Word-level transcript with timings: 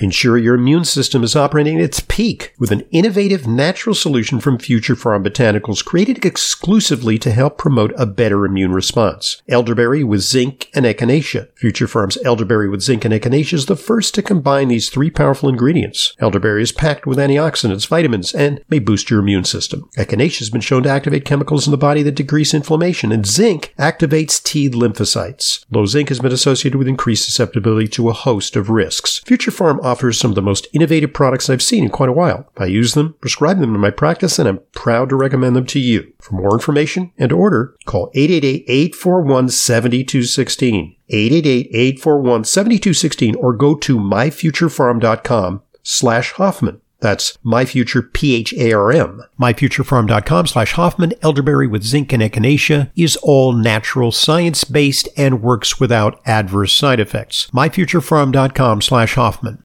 Ensure 0.00 0.38
your 0.38 0.54
immune 0.54 0.86
system 0.86 1.22
is 1.22 1.36
operating 1.36 1.76
at 1.76 1.84
its 1.84 2.00
peak 2.00 2.54
with 2.58 2.70
an 2.70 2.86
innovative 2.90 3.46
natural 3.46 3.94
solution 3.94 4.40
from 4.40 4.58
Future 4.58 4.94
Pharm 4.94 5.22
Botanicals 5.22 5.84
created 5.84 6.24
exclusively 6.24 7.18
to 7.18 7.30
help 7.30 7.58
promote 7.58 7.92
a 7.98 8.06
better 8.06 8.46
immune 8.46 8.72
response. 8.72 9.42
Elderberry 9.46 10.02
with 10.02 10.22
zinc 10.22 10.70
and 10.74 10.86
echinacea. 10.86 11.48
Future 11.54 11.86
Pharm's 11.86 12.16
elderberry 12.24 12.66
with 12.66 12.80
zinc 12.80 13.04
and 13.04 13.12
echinacea 13.12 13.52
is 13.52 13.66
the 13.66 13.76
first 13.76 14.14
to 14.14 14.22
combine 14.22 14.68
these 14.68 14.88
three 14.88 15.10
powerful 15.10 15.50
ingredients. 15.50 16.14
Elderberry 16.18 16.62
is 16.62 16.72
packed 16.72 17.06
with 17.06 17.18
antioxidants, 17.18 17.86
vitamins, 17.86 18.32
and 18.32 18.64
may 18.70 18.78
boost 18.78 19.10
your 19.10 19.20
immune 19.20 19.44
system. 19.44 19.90
Echinacea 19.98 20.38
has 20.38 20.48
been 20.48 20.62
shown 20.62 20.82
to 20.82 20.88
activate 20.88 21.26
chemicals 21.26 21.66
in 21.66 21.72
the 21.72 21.76
body 21.76 22.02
that 22.02 22.14
decrease 22.14 22.54
inflammation, 22.54 23.12
and 23.12 23.26
zinc 23.26 23.74
activates 23.78 24.42
T 24.42 24.70
lymphocytes. 24.70 25.66
Low 25.70 25.84
zinc 25.84 26.08
has 26.08 26.20
been 26.20 26.32
associated 26.32 26.78
with 26.78 26.88
increased 26.88 27.26
susceptibility 27.26 27.86
to 27.88 28.08
a 28.08 28.14
host 28.14 28.56
of 28.56 28.70
risks. 28.70 29.18
Future 29.26 29.50
Pharm 29.50 29.89
offers 29.90 30.18
some 30.18 30.30
of 30.30 30.36
the 30.36 30.42
most 30.42 30.68
innovative 30.72 31.12
products 31.12 31.50
I've 31.50 31.62
seen 31.62 31.82
in 31.84 31.90
quite 31.90 32.08
a 32.08 32.12
while. 32.12 32.48
I 32.56 32.66
use 32.66 32.94
them, 32.94 33.16
prescribe 33.20 33.58
them 33.58 33.74
in 33.74 33.80
my 33.80 33.90
practice, 33.90 34.38
and 34.38 34.48
I'm 34.48 34.60
proud 34.72 35.08
to 35.08 35.16
recommend 35.16 35.56
them 35.56 35.66
to 35.66 35.80
you. 35.80 36.12
For 36.20 36.36
more 36.36 36.54
information 36.54 37.10
and 37.18 37.32
order, 37.32 37.74
call 37.86 38.12
888-841-7216. 38.14 40.96
888-841-7216 41.12 43.34
or 43.36 43.52
go 43.52 43.74
to 43.74 43.98
myfuturepharm.com 43.98 45.62
slash 45.82 46.30
Hoffman. 46.32 46.80
That's 47.00 47.38
myfuture, 47.44 48.12
P-H-A-R-M. 48.12 49.22
Myfuturepharm.com 49.40 50.46
slash 50.46 50.72
Hoffman. 50.72 51.14
Elderberry 51.22 51.66
with 51.66 51.82
zinc 51.82 52.12
and 52.12 52.22
echinacea 52.22 52.90
is 52.94 53.16
all 53.22 53.52
natural, 53.52 54.12
science-based, 54.12 55.08
and 55.16 55.42
works 55.42 55.80
without 55.80 56.20
adverse 56.26 56.74
side 56.74 57.00
effects. 57.00 57.50
Myfuturepharm.com 57.52 58.82
slash 58.82 59.14
Hoffman. 59.14 59.62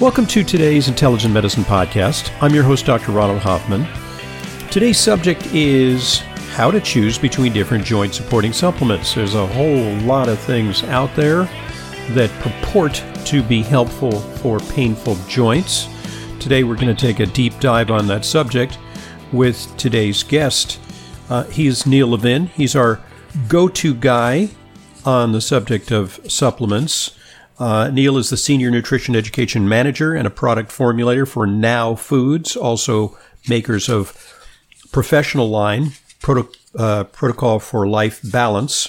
Welcome 0.00 0.24
to 0.28 0.42
today's 0.42 0.88
Intelligent 0.88 1.34
Medicine 1.34 1.62
Podcast. 1.62 2.32
I'm 2.40 2.54
your 2.54 2.62
host, 2.62 2.86
Dr. 2.86 3.12
Ronald 3.12 3.40
Hoffman. 3.40 3.86
Today's 4.70 4.98
subject 4.98 5.46
is 5.52 6.20
how 6.54 6.70
to 6.70 6.80
choose 6.80 7.18
between 7.18 7.52
different 7.52 7.84
joint 7.84 8.14
supporting 8.14 8.54
supplements. 8.54 9.14
There's 9.14 9.34
a 9.34 9.46
whole 9.46 9.92
lot 10.06 10.30
of 10.30 10.38
things 10.38 10.84
out 10.84 11.14
there 11.14 11.42
that 12.12 12.30
purport 12.40 13.04
to 13.26 13.42
be 13.42 13.60
helpful 13.60 14.20
for 14.38 14.58
painful 14.58 15.16
joints. 15.28 15.86
Today, 16.38 16.64
we're 16.64 16.76
going 16.76 16.86
to 16.86 16.94
take 16.94 17.20
a 17.20 17.26
deep 17.26 17.60
dive 17.60 17.90
on 17.90 18.06
that 18.06 18.24
subject 18.24 18.78
with 19.32 19.70
today's 19.76 20.22
guest. 20.22 20.80
Uh, 21.28 21.44
he's 21.44 21.84
Neil 21.84 22.08
Levin. 22.08 22.46
He's 22.46 22.74
our 22.74 23.02
go 23.48 23.68
to 23.68 23.94
guy 23.94 24.48
on 25.04 25.32
the 25.32 25.42
subject 25.42 25.92
of 25.92 26.18
supplements. 26.26 27.18
Uh, 27.60 27.90
Neil 27.90 28.16
is 28.16 28.30
the 28.30 28.38
Senior 28.38 28.70
Nutrition 28.70 29.14
Education 29.14 29.68
Manager 29.68 30.14
and 30.14 30.26
a 30.26 30.30
product 30.30 30.70
formulator 30.70 31.28
for 31.28 31.46
Now 31.46 31.94
Foods, 31.94 32.56
also 32.56 33.18
makers 33.50 33.86
of 33.86 34.16
Professional 34.92 35.50
Line, 35.50 35.92
Proto- 36.22 36.50
uh, 36.78 37.04
Protocol 37.04 37.58
for 37.58 37.86
Life 37.86 38.20
Balance, 38.24 38.88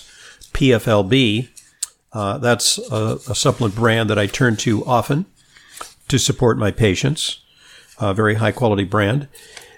PFLB. 0.53 1.49
Uh, 2.14 2.38
that's 2.38 2.77
a, 2.89 3.19
a, 3.30 3.36
supplement 3.36 3.75
brand 3.75 4.09
that 4.09 4.17
I 4.17 4.27
turn 4.27 4.55
to 4.58 4.86
often 4.86 5.25
to 6.08 6.17
support 6.17 6.58
my 6.58 6.72
patients. 6.72 7.42
A 7.99 8.14
very 8.14 8.36
high 8.36 8.52
quality 8.53 8.86
brand 8.86 9.27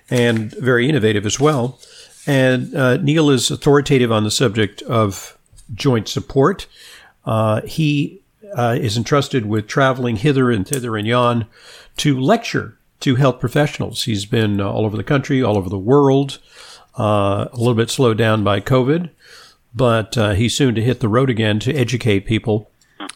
and 0.09 0.51
very 0.51 0.87
innovative 0.87 1.25
as 1.25 1.39
well. 1.39 1.79
And 2.27 2.75
uh, 2.75 2.97
Neil 2.97 3.31
is 3.31 3.49
authoritative 3.49 4.11
on 4.11 4.23
the 4.23 4.31
subject 4.31 4.83
of 4.83 5.37
joint 5.73 6.07
support. 6.07 6.67
Uh, 7.25 7.61
he 7.61 8.22
uh, 8.55 8.77
is 8.79 8.97
entrusted 8.97 9.45
with 9.45 9.67
traveling 9.67 10.17
hither 10.17 10.51
and 10.51 10.67
thither 10.67 10.95
and 10.95 11.07
yon 11.07 11.45
to 11.97 12.19
lecture 12.19 12.77
to 12.99 13.15
health 13.15 13.39
professionals. 13.39 14.03
He's 14.03 14.25
been 14.25 14.61
uh, 14.61 14.69
all 14.69 14.85
over 14.85 14.95
the 14.95 15.03
country, 15.03 15.43
all 15.43 15.57
over 15.57 15.69
the 15.69 15.77
world, 15.77 16.39
uh, 16.97 17.47
a 17.51 17.57
little 17.57 17.73
bit 17.73 17.89
slowed 17.89 18.17
down 18.17 18.43
by 18.43 18.61
COVID, 18.61 19.09
but 19.75 20.17
uh, 20.17 20.31
he's 20.31 20.55
soon 20.55 20.75
to 20.75 20.81
hit 20.81 20.99
the 20.99 21.09
road 21.09 21.29
again 21.29 21.59
to 21.59 21.73
educate 21.73 22.21
people 22.21 22.69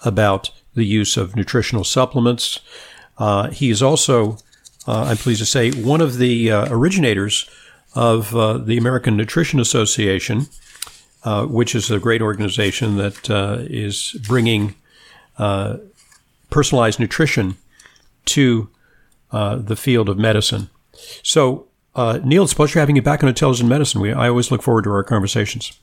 about 0.04 0.52
the 0.76 0.86
use 0.86 1.16
of 1.16 1.36
nutritional 1.36 1.84
supplements. 1.84 2.60
Uh, 3.18 3.50
he 3.50 3.70
is 3.70 3.82
also, 3.82 4.38
uh, 4.88 5.04
I'm 5.04 5.18
pleased 5.18 5.40
to 5.40 5.46
say, 5.46 5.72
one 5.72 6.02
of 6.02 6.18
the 6.18 6.52
originators 6.52 7.50
of 7.96 8.32
the 8.66 8.78
American 8.78 9.18
Nutrition 9.18 9.60
Association, 9.60 10.48
which 11.26 11.74
is 11.74 11.90
a 11.90 12.00
great 12.00 12.22
organization 12.22 12.98
that 12.98 13.30
is 13.70 14.16
bringing 14.28 14.76
uh, 15.38 15.78
personalized 16.50 17.00
nutrition 17.00 17.58
to 18.26 18.70
uh, 19.32 19.58
the 19.58 19.76
field 19.76 20.10
of 20.10 20.18
medicine. 20.18 20.70
So, 21.24 21.68
uh, 21.96 22.20
Neil, 22.24 22.44
it's 22.44 22.54
a 22.54 22.56
pleasure 22.56 22.80
having 22.80 22.96
you 22.96 23.02
back 23.02 23.24
on 23.24 23.30
Intelligent 23.30 23.70
Medicine. 23.70 24.02
We, 24.02 24.14
I 24.14 24.30
always 24.30 24.52
look 24.52 24.62
forward 24.62 24.84
to 24.84 24.92
our 24.92 25.04
conversations. 25.04 25.80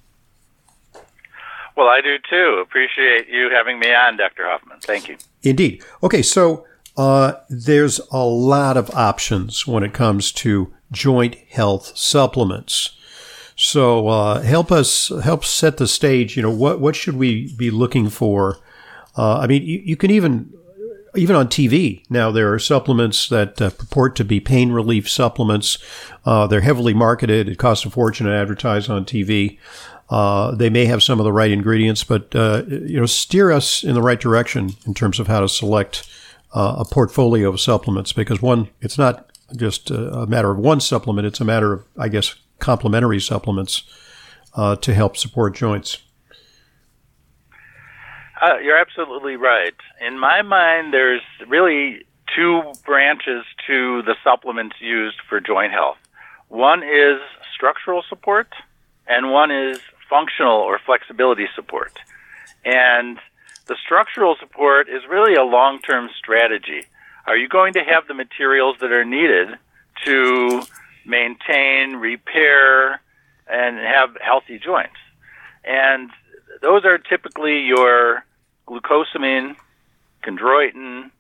Well, 1.77 1.89
I 1.89 2.01
do 2.01 2.17
too. 2.31 2.61
Appreciate 2.63 3.29
you 3.29 3.51
having 3.51 3.81
me 3.81 3.93
on, 3.93 4.17
Dr. 4.17 4.45
Hoffman. 4.47 4.79
Thank 4.81 5.09
you. 5.09 5.17
Indeed. 5.43 5.83
Okay, 6.03 6.23
so 6.23 6.65
uh, 6.97 7.35
there's 7.51 8.01
a 8.13 8.25
lot 8.25 8.77
of 8.77 8.91
options 8.95 9.67
when 9.67 9.83
it 9.83 9.93
comes 9.93 10.31
to 10.33 10.73
joint 10.93 11.35
health 11.51 11.97
supplements. 11.97 12.97
So 13.57 14.09
uh, 14.09 14.43
help 14.43 14.71
us 14.71 15.13
help 15.23 15.45
set 15.45 15.77
the 15.77 15.89
stage. 15.89 16.37
You 16.37 16.43
know 16.43 16.51
what 16.51 16.81
what 16.81 16.97
should 16.97 17.17
we 17.17 17.53
be 17.57 17.71
looking 17.71 18.09
for 18.09 18.59
uh, 19.17 19.39
I 19.39 19.47
mean, 19.47 19.63
you, 19.63 19.81
you, 19.85 19.97
can 19.97 20.11
even 20.11 20.53
even 21.17 21.37
on 21.37 21.47
TV 21.47 22.03
now 22.11 22.31
there 22.31 22.53
are 22.53 22.59
supplements 22.59 23.29
that 23.29 23.61
uh, 23.63 23.71
purport 23.71 24.17
to 24.17 24.25
be 24.25 24.41
pain 24.41 24.73
relief 24.73 25.09
supplements. 25.09 25.79
Uh, 26.25 26.47
they're 26.47 26.63
heavily 26.63 26.95
marketed. 26.95 27.49
It 27.49 27.59
costs 27.59 27.85
a 27.85 27.91
fortune 27.91 28.27
to 28.27 28.33
advertise 28.33 28.89
on 28.89 29.05
TV. 29.05 29.59
Uh, 30.11 30.55
they 30.55 30.69
may 30.69 30.85
have 30.87 31.03
some 31.03 31.21
of 31.21 31.25
the 31.25 31.33
right 31.33 31.51
ingredients, 31.51 32.05
but 32.05 32.35
uh, 32.35 32.65
you 32.69 32.99
know, 32.99 33.07
steer 33.07 33.51
us 33.53 33.85
in 33.85 33.95
the 33.95 34.03
right 34.03 34.21
direction 34.21 34.71
in 34.87 34.95
terms 34.95 35.19
of 35.21 35.29
how 35.29 35.41
to 35.41 35.49
select 35.49 36.09
uh, 36.53 36.77
a 36.79 36.85
portfolio 36.85 37.49
of 37.49 37.61
supplements. 37.61 38.13
Because 38.13 38.43
one, 38.43 38.69
it's 38.81 38.99
not 38.99 39.31
just 39.57 39.91
a 39.91 40.27
matter 40.27 40.51
of 40.51 40.59
one 40.59 40.81
supplement; 40.81 41.27
it's 41.27 41.41
a 41.41 41.45
matter 41.45 41.73
of, 41.73 41.85
I 41.97 42.09
guess, 42.09 42.35
complementary 42.59 43.21
supplements 43.21 43.83
to 44.57 44.95
help 44.95 45.17
support 45.17 45.55
joints. 45.55 46.04
Uh, 48.45 48.59
you're 48.59 48.77
absolutely 48.77 49.37
right. 49.37 49.75
In 50.07 50.19
my 50.19 50.43
mind, 50.43 50.93
there's 50.93 51.23
really 51.49 52.05
two 52.37 52.61
branches 52.85 53.43
to 53.67 54.03
the 54.03 54.17
supplements 54.23 54.77
used 54.81 55.17
for 55.31 55.41
joint 55.41 55.73
health. 55.73 55.97
One 56.49 56.83
is 56.83 57.21
structural 57.55 58.03
support, 58.07 58.49
and 59.07 59.31
one 59.31 59.51
is 59.51 59.81
functional 60.11 60.59
or 60.59 60.79
flexibility 60.85 61.47
support. 61.55 61.99
And 62.67 63.19
the 63.67 63.77
structural 63.83 64.37
support 64.39 64.91
is 64.91 65.01
really 65.09 65.37
a 65.37 65.43
long 65.43 65.79
term 65.81 66.11
strategy. 66.15 66.85
Are 67.27 67.39
you 67.39 67.49
going 67.49 67.73
to 67.75 67.81
have 67.81 68.07
the 68.09 68.15
materials 68.15 68.77
that 68.83 68.93
are 68.93 69.07
needed 69.07 69.57
to 70.05 70.63
maintain, 71.07 71.97
repair, 71.97 73.01
and 73.47 73.79
have 73.79 74.19
healthy 74.21 74.59
joints? 74.59 75.01
And 75.65 76.11
those 76.61 76.85
are 76.85 76.99
typically 76.99 77.61
your 77.61 78.23
glucosamine, 78.67 79.57
chondroitin, 80.25 81.11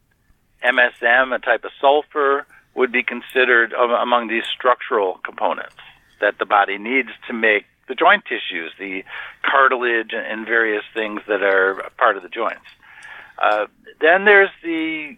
MSM, 0.64 1.34
a 1.34 1.38
type 1.38 1.64
of 1.64 1.70
sulfur, 1.80 2.46
would 2.74 2.90
be 2.90 3.02
considered 3.02 3.72
among 3.72 4.28
these 4.28 4.44
structural 4.46 5.20
components 5.24 5.76
that 6.20 6.38
the 6.38 6.46
body 6.46 6.78
needs 6.78 7.10
to 7.26 7.32
make 7.32 7.66
the 7.86 7.94
joint 7.94 8.24
tissues, 8.24 8.72
the 8.78 9.04
cartilage, 9.42 10.12
and 10.14 10.46
various 10.46 10.84
things 10.94 11.20
that 11.28 11.42
are 11.42 11.90
part 11.98 12.16
of 12.16 12.22
the 12.22 12.28
joints. 12.28 12.64
Uh, 13.38 13.66
then 14.00 14.24
there's 14.24 14.50
the 14.62 15.16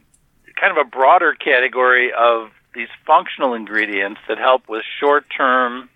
kind 0.60 0.76
of 0.76 0.84
a 0.84 0.88
broader 0.88 1.34
category 1.34 2.12
of 2.12 2.50
these 2.74 2.88
functional 3.06 3.54
ingredients 3.54 4.20
that 4.28 4.38
help 4.38 4.68
with 4.68 4.82
short 5.00 5.26
term 5.34 5.88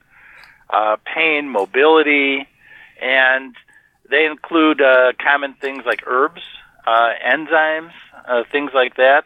uh, 0.71 0.97
pain, 1.05 1.49
mobility, 1.49 2.47
and 3.03 3.55
they 4.11 4.27
include 4.27 4.81
uh, 4.81 5.13
common 5.19 5.55
things 5.55 5.85
like 5.87 6.03
herbs, 6.07 6.43
uh, 6.87 7.11
enzymes, 7.25 7.93
uh, 8.27 8.43
things 8.51 8.73
like 8.75 8.97
that, 8.97 9.25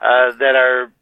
uh, 0.00 0.32
that 0.32 0.56
are. 0.56 0.92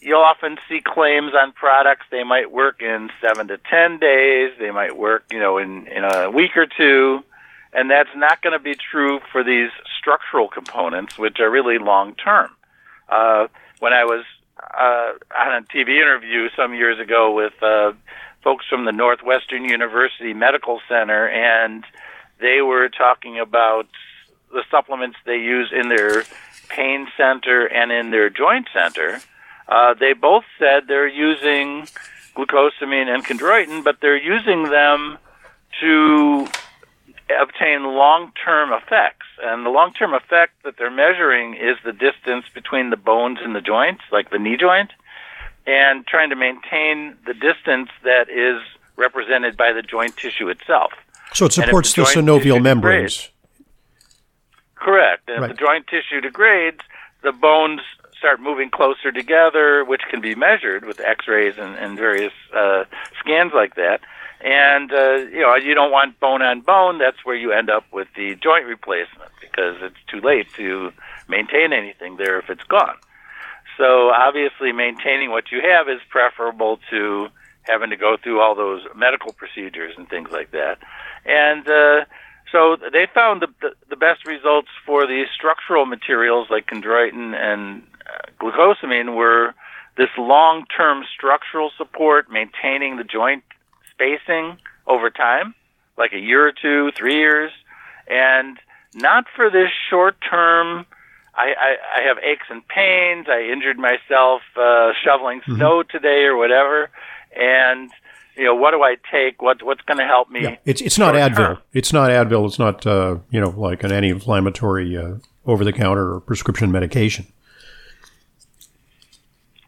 You'll 0.00 0.20
often 0.20 0.56
see 0.68 0.80
claims 0.80 1.32
on 1.34 1.50
products. 1.50 2.06
They 2.08 2.22
might 2.22 2.52
work 2.52 2.80
in 2.80 3.10
seven 3.20 3.48
to 3.48 3.58
ten 3.58 3.98
days. 3.98 4.52
They 4.56 4.70
might 4.70 4.96
work, 4.96 5.24
you 5.32 5.40
know, 5.40 5.58
in 5.58 5.88
in 5.88 6.04
a 6.04 6.30
week 6.30 6.56
or 6.56 6.66
two, 6.66 7.24
And 7.72 7.90
that's 7.90 8.14
not 8.14 8.40
going 8.40 8.52
to 8.52 8.60
be 8.62 8.76
true 8.76 9.18
for 9.32 9.42
these 9.42 9.70
structural 9.98 10.46
components, 10.46 11.18
which 11.18 11.40
are 11.40 11.50
really 11.50 11.78
long 11.78 12.14
term. 12.14 12.50
Uh, 13.08 13.48
when 13.80 13.92
I 13.92 14.04
was 14.04 14.24
uh, 14.62 15.12
on 15.36 15.56
a 15.56 15.62
TV 15.62 16.00
interview 16.00 16.48
some 16.56 16.74
years 16.74 17.00
ago 17.00 17.32
with 17.32 17.60
uh, 17.62 17.92
folks 18.42 18.66
from 18.68 18.84
the 18.84 18.92
Northwestern 18.92 19.64
University 19.64 20.34
Medical 20.34 20.80
Center, 20.88 21.28
and 21.28 21.84
they 22.44 22.60
were 22.60 22.90
talking 22.90 23.40
about 23.40 23.86
the 24.52 24.62
supplements 24.70 25.16
they 25.24 25.38
use 25.38 25.72
in 25.72 25.88
their 25.88 26.24
pain 26.68 27.08
center 27.16 27.64
and 27.64 27.90
in 27.90 28.10
their 28.10 28.28
joint 28.28 28.68
center. 28.70 29.22
Uh, 29.66 29.94
they 29.94 30.12
both 30.12 30.44
said 30.58 30.82
they're 30.86 31.08
using 31.08 31.88
glucosamine 32.36 33.08
and 33.08 33.24
chondroitin, 33.24 33.82
but 33.82 33.96
they're 34.02 34.22
using 34.34 34.64
them 34.64 35.16
to 35.80 36.46
obtain 37.40 37.82
long-term 37.84 38.74
effects. 38.74 39.26
And 39.42 39.64
the 39.64 39.70
long-term 39.70 40.12
effect 40.12 40.52
that 40.64 40.74
they're 40.76 40.90
measuring 40.90 41.54
is 41.54 41.78
the 41.82 41.92
distance 41.92 42.44
between 42.52 42.90
the 42.90 42.98
bones 42.98 43.38
in 43.42 43.54
the 43.54 43.62
joints, 43.62 44.02
like 44.12 44.28
the 44.28 44.38
knee 44.38 44.58
joint, 44.58 44.90
and 45.66 46.06
trying 46.06 46.28
to 46.28 46.36
maintain 46.36 47.16
the 47.24 47.32
distance 47.32 47.88
that 48.02 48.28
is 48.28 48.60
represented 48.96 49.56
by 49.56 49.72
the 49.72 49.80
joint 49.80 50.14
tissue 50.18 50.50
itself. 50.50 50.92
So 51.32 51.46
it 51.46 51.52
supports 51.52 51.94
the, 51.94 52.02
the 52.02 52.08
synovial 52.08 52.62
membranes. 52.62 53.16
Degrades, 53.16 53.30
correct. 54.76 55.28
And 55.28 55.40
right. 55.40 55.50
if 55.50 55.56
the 55.56 55.64
joint 55.64 55.86
tissue 55.86 56.20
degrades, 56.20 56.80
the 57.22 57.32
bones 57.32 57.80
start 58.16 58.40
moving 58.40 58.70
closer 58.70 59.12
together, 59.12 59.84
which 59.84 60.02
can 60.10 60.20
be 60.20 60.34
measured 60.34 60.84
with 60.84 61.00
X-rays 61.00 61.54
and, 61.58 61.74
and 61.76 61.98
various 61.98 62.32
uh, 62.56 62.84
scans 63.20 63.52
like 63.54 63.74
that. 63.74 64.00
And 64.40 64.92
uh, 64.92 65.16
you 65.32 65.40
know, 65.40 65.56
you 65.56 65.74
don't 65.74 65.90
want 65.90 66.20
bone 66.20 66.42
on 66.42 66.60
bone. 66.60 66.98
That's 66.98 67.24
where 67.24 67.34
you 67.34 67.52
end 67.52 67.70
up 67.70 67.84
with 67.92 68.08
the 68.16 68.34
joint 68.36 68.66
replacement 68.66 69.30
because 69.40 69.76
it's 69.80 69.96
too 70.06 70.20
late 70.20 70.46
to 70.56 70.92
maintain 71.28 71.72
anything 71.72 72.16
there 72.16 72.38
if 72.38 72.50
it's 72.50 72.62
gone. 72.64 72.96
So 73.76 74.10
obviously, 74.10 74.72
maintaining 74.72 75.30
what 75.30 75.50
you 75.50 75.60
have 75.62 75.88
is 75.88 76.00
preferable 76.08 76.78
to 76.90 77.28
having 77.64 77.90
to 77.90 77.96
go 77.96 78.16
through 78.22 78.40
all 78.40 78.54
those 78.54 78.82
medical 78.94 79.32
procedures 79.32 79.94
and 79.96 80.08
things 80.08 80.30
like 80.30 80.50
that. 80.52 80.78
And 81.24 81.68
uh, 81.68 82.04
so 82.52 82.76
they 82.76 83.06
found 83.12 83.42
the, 83.42 83.48
the, 83.60 83.70
the 83.90 83.96
best 83.96 84.26
results 84.26 84.68
for 84.86 85.06
these 85.06 85.26
structural 85.34 85.86
materials 85.86 86.48
like 86.50 86.66
chondroitin 86.66 87.34
and 87.34 87.82
uh, 88.06 88.30
glucosamine 88.40 89.16
were 89.16 89.54
this 89.96 90.10
long-term 90.18 91.04
structural 91.16 91.70
support, 91.76 92.30
maintaining 92.30 92.96
the 92.96 93.04
joint 93.04 93.44
spacing 93.90 94.58
over 94.86 95.10
time, 95.10 95.54
like 95.96 96.12
a 96.12 96.18
year 96.18 96.46
or 96.46 96.52
two, 96.52 96.90
three 96.96 97.16
years, 97.16 97.52
and 98.08 98.58
not 98.94 99.24
for 99.34 99.50
this 99.50 99.70
short 99.90 100.16
term. 100.28 100.86
I, 101.36 101.54
I, 101.58 102.00
I 102.00 102.08
have 102.08 102.18
aches 102.18 102.46
and 102.50 102.66
pains. 102.68 103.26
I 103.28 103.50
injured 103.52 103.78
myself 103.78 104.42
uh, 104.56 104.92
shoveling 105.04 105.40
mm-hmm. 105.40 105.56
snow 105.56 105.82
today 105.82 106.24
or 106.24 106.36
whatever, 106.36 106.90
and 107.36 107.90
you 108.36 108.44
know 108.44 108.54
what 108.54 108.72
do 108.72 108.82
I 108.82 108.96
take? 109.10 109.42
What 109.42 109.62
what's 109.62 109.82
going 109.82 109.98
to 109.98 110.06
help 110.06 110.30
me? 110.30 110.42
Yeah. 110.42 110.56
It's 110.64 110.80
it's 110.80 110.98
not 110.98 111.14
Advil. 111.14 111.36
Term? 111.36 111.58
It's 111.72 111.92
not 111.92 112.10
Advil. 112.10 112.46
It's 112.46 112.58
not 112.58 112.86
uh, 112.86 113.18
you 113.30 113.40
know 113.40 113.50
like 113.50 113.84
an 113.84 113.92
anti-inflammatory 113.92 114.96
uh, 114.96 115.14
over-the-counter 115.46 116.14
or 116.14 116.20
prescription 116.20 116.72
medication. 116.72 117.26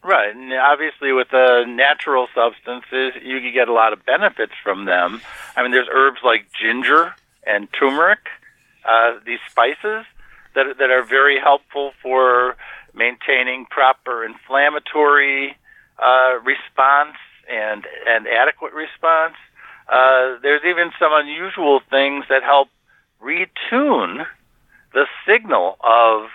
Right, 0.03 0.33
and 0.33 0.53
obviously 0.53 1.11
with 1.11 1.27
the 1.31 1.65
natural 1.67 2.27
substances, 2.33 3.21
you 3.21 3.41
can 3.41 3.53
get 3.53 3.67
a 3.67 3.73
lot 3.73 3.91
of 3.91 4.05
benefits 4.05 4.53
from 4.63 4.85
them. 4.85 5.21
I 5.55 5.63
mean, 5.63 5.71
there's 5.71 5.89
herbs 5.91 6.19
like 6.23 6.47
ginger 6.53 7.13
and 7.45 7.67
turmeric, 7.73 8.19
uh, 8.85 9.19
these 9.25 9.39
spices 9.49 10.05
that 10.55 10.77
that 10.79 10.91
are 10.91 11.03
very 11.03 11.39
helpful 11.39 11.91
for 12.01 12.55
maintaining 12.93 13.65
proper 13.65 14.23
inflammatory 14.23 15.57
uh, 15.99 16.39
response 16.43 17.17
and 17.49 17.85
and 18.07 18.27
adequate 18.27 18.73
response. 18.73 19.35
Uh, 19.87 20.37
there's 20.41 20.63
even 20.65 20.91
some 20.99 21.11
unusual 21.13 21.79
things 21.89 22.25
that 22.29 22.43
help 22.43 22.67
retune 23.21 24.25
the 24.93 25.05
signal 25.25 25.77
of 25.83 26.29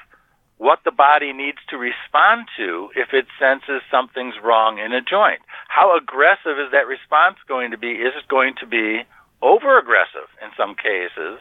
what 0.63 0.79
the 0.85 0.93
body 0.93 1.33
needs 1.33 1.59
to 1.69 1.77
respond 1.77 2.47
to 2.57 2.89
if 2.95 3.13
it 3.13 3.27
senses 3.39 3.83
something's 3.91 4.35
wrong 4.43 4.79
in 4.79 4.93
a 4.93 5.01
joint. 5.03 5.41
How 5.69 5.97
aggressive 5.97 6.59
is 6.59 6.71
that 6.71 6.87
response 6.87 7.37
going 7.49 7.73
to 7.73 7.79
be? 7.79 7.91
Is 7.91 8.13
it 8.17 8.29
going 8.29 8.55
to 8.61 8.67
be 8.67 9.03
over 9.43 9.77
aggressive 9.77 10.31
in 10.41 10.51
some 10.57 10.77
cases 10.77 11.41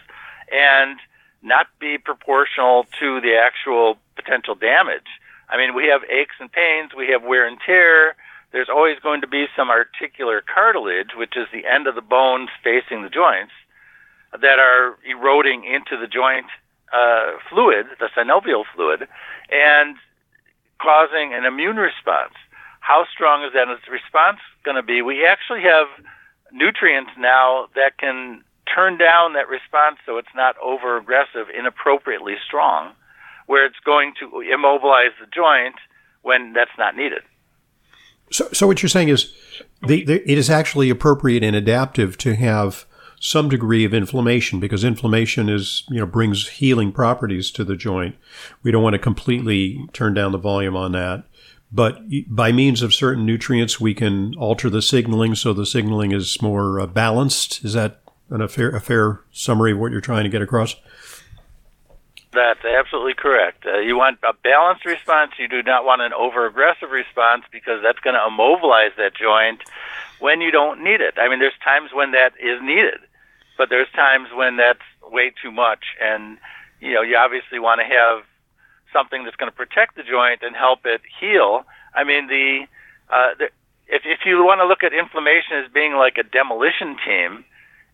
and 0.51 0.97
not 1.43 1.67
be 1.79 1.97
proportional 1.97 2.87
to 2.99 3.21
the 3.21 3.37
actual 3.37 3.97
potential 4.15 4.55
damage? 4.55 5.07
I 5.47 5.57
mean, 5.57 5.75
we 5.75 5.85
have 5.93 6.01
aches 6.09 6.35
and 6.39 6.51
pains, 6.51 6.91
we 6.97 7.09
have 7.09 7.23
wear 7.23 7.45
and 7.45 7.59
tear. 7.63 8.15
Always 8.91 9.03
going 9.03 9.21
to 9.21 9.27
be 9.27 9.45
some 9.55 9.69
articular 9.69 10.43
cartilage, 10.43 11.15
which 11.15 11.37
is 11.37 11.47
the 11.53 11.63
end 11.65 11.87
of 11.87 11.95
the 11.95 12.01
bones 12.01 12.49
facing 12.61 13.03
the 13.03 13.09
joints, 13.09 13.53
that 14.33 14.59
are 14.59 14.97
eroding 15.09 15.63
into 15.63 15.95
the 15.95 16.07
joint 16.07 16.47
uh, 16.91 17.39
fluid, 17.49 17.85
the 18.01 18.09
synovial 18.17 18.65
fluid, 18.75 19.07
and 19.49 19.95
causing 20.81 21.33
an 21.33 21.45
immune 21.45 21.77
response. 21.77 22.33
How 22.81 23.05
strong 23.13 23.45
is 23.45 23.53
that 23.53 23.71
response 23.89 24.39
going 24.65 24.75
to 24.75 24.83
be? 24.83 25.01
We 25.01 25.25
actually 25.25 25.61
have 25.61 25.87
nutrients 26.51 27.11
now 27.17 27.67
that 27.75 27.97
can 27.97 28.43
turn 28.67 28.97
down 28.97 29.33
that 29.39 29.47
response 29.47 29.99
so 30.05 30.17
it's 30.17 30.35
not 30.35 30.57
over 30.57 30.97
aggressive, 30.97 31.47
inappropriately 31.57 32.35
strong, 32.45 32.91
where 33.47 33.65
it's 33.65 33.79
going 33.85 34.15
to 34.19 34.41
immobilize 34.41 35.15
the 35.17 35.27
joint 35.33 35.75
when 36.23 36.51
that's 36.51 36.77
not 36.77 36.97
needed. 36.97 37.21
So, 38.31 38.47
so 38.53 38.67
what 38.67 38.81
you're 38.81 38.89
saying 38.89 39.09
is, 39.09 39.33
the, 39.85 40.03
the, 40.05 40.31
it 40.31 40.37
is 40.37 40.49
actually 40.49 40.89
appropriate 40.89 41.43
and 41.43 41.55
adaptive 41.55 42.17
to 42.19 42.35
have 42.35 42.85
some 43.19 43.49
degree 43.49 43.85
of 43.85 43.93
inflammation 43.93 44.59
because 44.59 44.83
inflammation 44.83 45.47
is, 45.47 45.83
you 45.89 45.99
know, 45.99 46.05
brings 46.07 46.47
healing 46.47 46.91
properties 46.91 47.51
to 47.51 47.63
the 47.63 47.75
joint. 47.75 48.15
We 48.63 48.71
don't 48.71 48.83
want 48.83 48.95
to 48.95 48.99
completely 48.99 49.87
turn 49.93 50.15
down 50.15 50.31
the 50.31 50.39
volume 50.39 50.75
on 50.75 50.91
that. 50.93 51.25
But 51.71 52.01
by 52.27 52.51
means 52.51 52.81
of 52.81 52.93
certain 52.93 53.25
nutrients, 53.25 53.79
we 53.79 53.93
can 53.93 54.35
alter 54.35 54.69
the 54.69 54.81
signaling 54.81 55.35
so 55.35 55.53
the 55.53 55.65
signaling 55.65 56.11
is 56.11 56.41
more 56.41 56.79
uh, 56.79 56.87
balanced. 56.87 57.63
Is 57.63 57.73
that 57.73 58.01
an, 58.29 58.41
a, 58.41 58.47
fair, 58.47 58.69
a 58.71 58.81
fair 58.81 59.21
summary 59.31 59.71
of 59.71 59.77
what 59.77 59.91
you're 59.91 60.01
trying 60.01 60.23
to 60.23 60.29
get 60.29 60.41
across? 60.41 60.75
That's 62.33 62.63
absolutely 62.63 63.13
correct. 63.13 63.65
Uh, 63.65 63.79
you 63.79 63.97
want 63.97 64.19
a 64.23 64.33
balanced 64.33 64.85
response. 64.85 65.33
You 65.37 65.47
do 65.47 65.61
not 65.63 65.83
want 65.83 66.01
an 66.01 66.13
over 66.13 66.45
aggressive 66.45 66.89
response 66.89 67.43
because 67.51 67.81
that's 67.83 67.99
going 67.99 68.15
to 68.15 68.25
immobilize 68.27 68.91
that 68.97 69.13
joint 69.15 69.61
when 70.19 70.39
you 70.39 70.51
don't 70.51 70.83
need 70.83 71.01
it. 71.01 71.15
I 71.17 71.27
mean, 71.27 71.39
there's 71.39 71.57
times 71.63 71.91
when 71.93 72.11
that 72.11 72.33
is 72.39 72.61
needed 72.61 73.01
but 73.61 73.69
there's 73.69 73.91
times 73.93 74.29
when 74.33 74.57
that's 74.57 74.81
way 75.03 75.31
too 75.39 75.51
much, 75.51 75.93
and 76.01 76.39
you 76.79 76.93
know 76.95 77.03
you 77.03 77.15
obviously 77.15 77.59
want 77.59 77.79
to 77.79 77.85
have 77.85 78.25
something 78.91 79.23
that's 79.23 79.35
going 79.35 79.51
to 79.51 79.55
protect 79.55 79.95
the 79.95 80.01
joint 80.01 80.41
and 80.41 80.55
help 80.55 80.79
it 80.85 81.01
heal. 81.19 81.63
I 81.93 82.03
mean 82.03 82.25
the, 82.25 82.65
uh, 83.13 83.35
the 83.37 83.45
if 83.87 84.01
if 84.03 84.25
you 84.25 84.43
want 84.43 84.61
to 84.61 84.65
look 84.65 84.83
at 84.83 84.93
inflammation 84.93 85.61
as 85.63 85.71
being 85.71 85.93
like 85.93 86.17
a 86.17 86.23
demolition 86.23 86.97
team, 87.05 87.45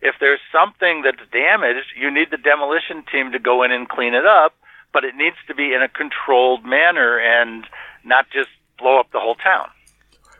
if 0.02 0.16
there's 0.20 0.40
something 0.52 1.02
that's 1.04 1.30
damaged, 1.32 1.88
you 2.00 2.12
need 2.12 2.30
the 2.32 2.38
demolition 2.38 3.04
team 3.12 3.32
to 3.32 3.40
go 3.40 3.64
in 3.64 3.72
and 3.72 3.90
clean 3.90 4.14
it 4.14 4.26
up, 4.26 4.54
but 4.94 5.04
it 5.04 5.16
needs 5.16 5.38
to 5.48 5.56
be 5.56 5.74
in 5.74 5.82
a 5.82 5.90
controlled 5.90 6.64
manner 6.64 7.20
and 7.20 7.66
not 8.04 8.26
just 8.32 8.50
blow 8.78 9.00
up 9.00 9.12
the 9.12 9.20
whole 9.20 9.36
town. 9.36 9.68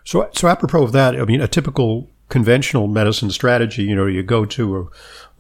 So, 0.04 0.30
so 0.34 0.48
apropos 0.48 0.84
of 0.84 0.92
that, 0.94 1.20
I 1.20 1.26
mean, 1.26 1.42
a 1.42 1.48
typical 1.48 2.10
conventional 2.30 2.88
medicine 2.88 3.32
strategy. 3.32 3.84
You 3.84 3.96
know, 3.96 4.06
you 4.06 4.24
go 4.24 4.46
to 4.46 4.78
a 4.78 4.88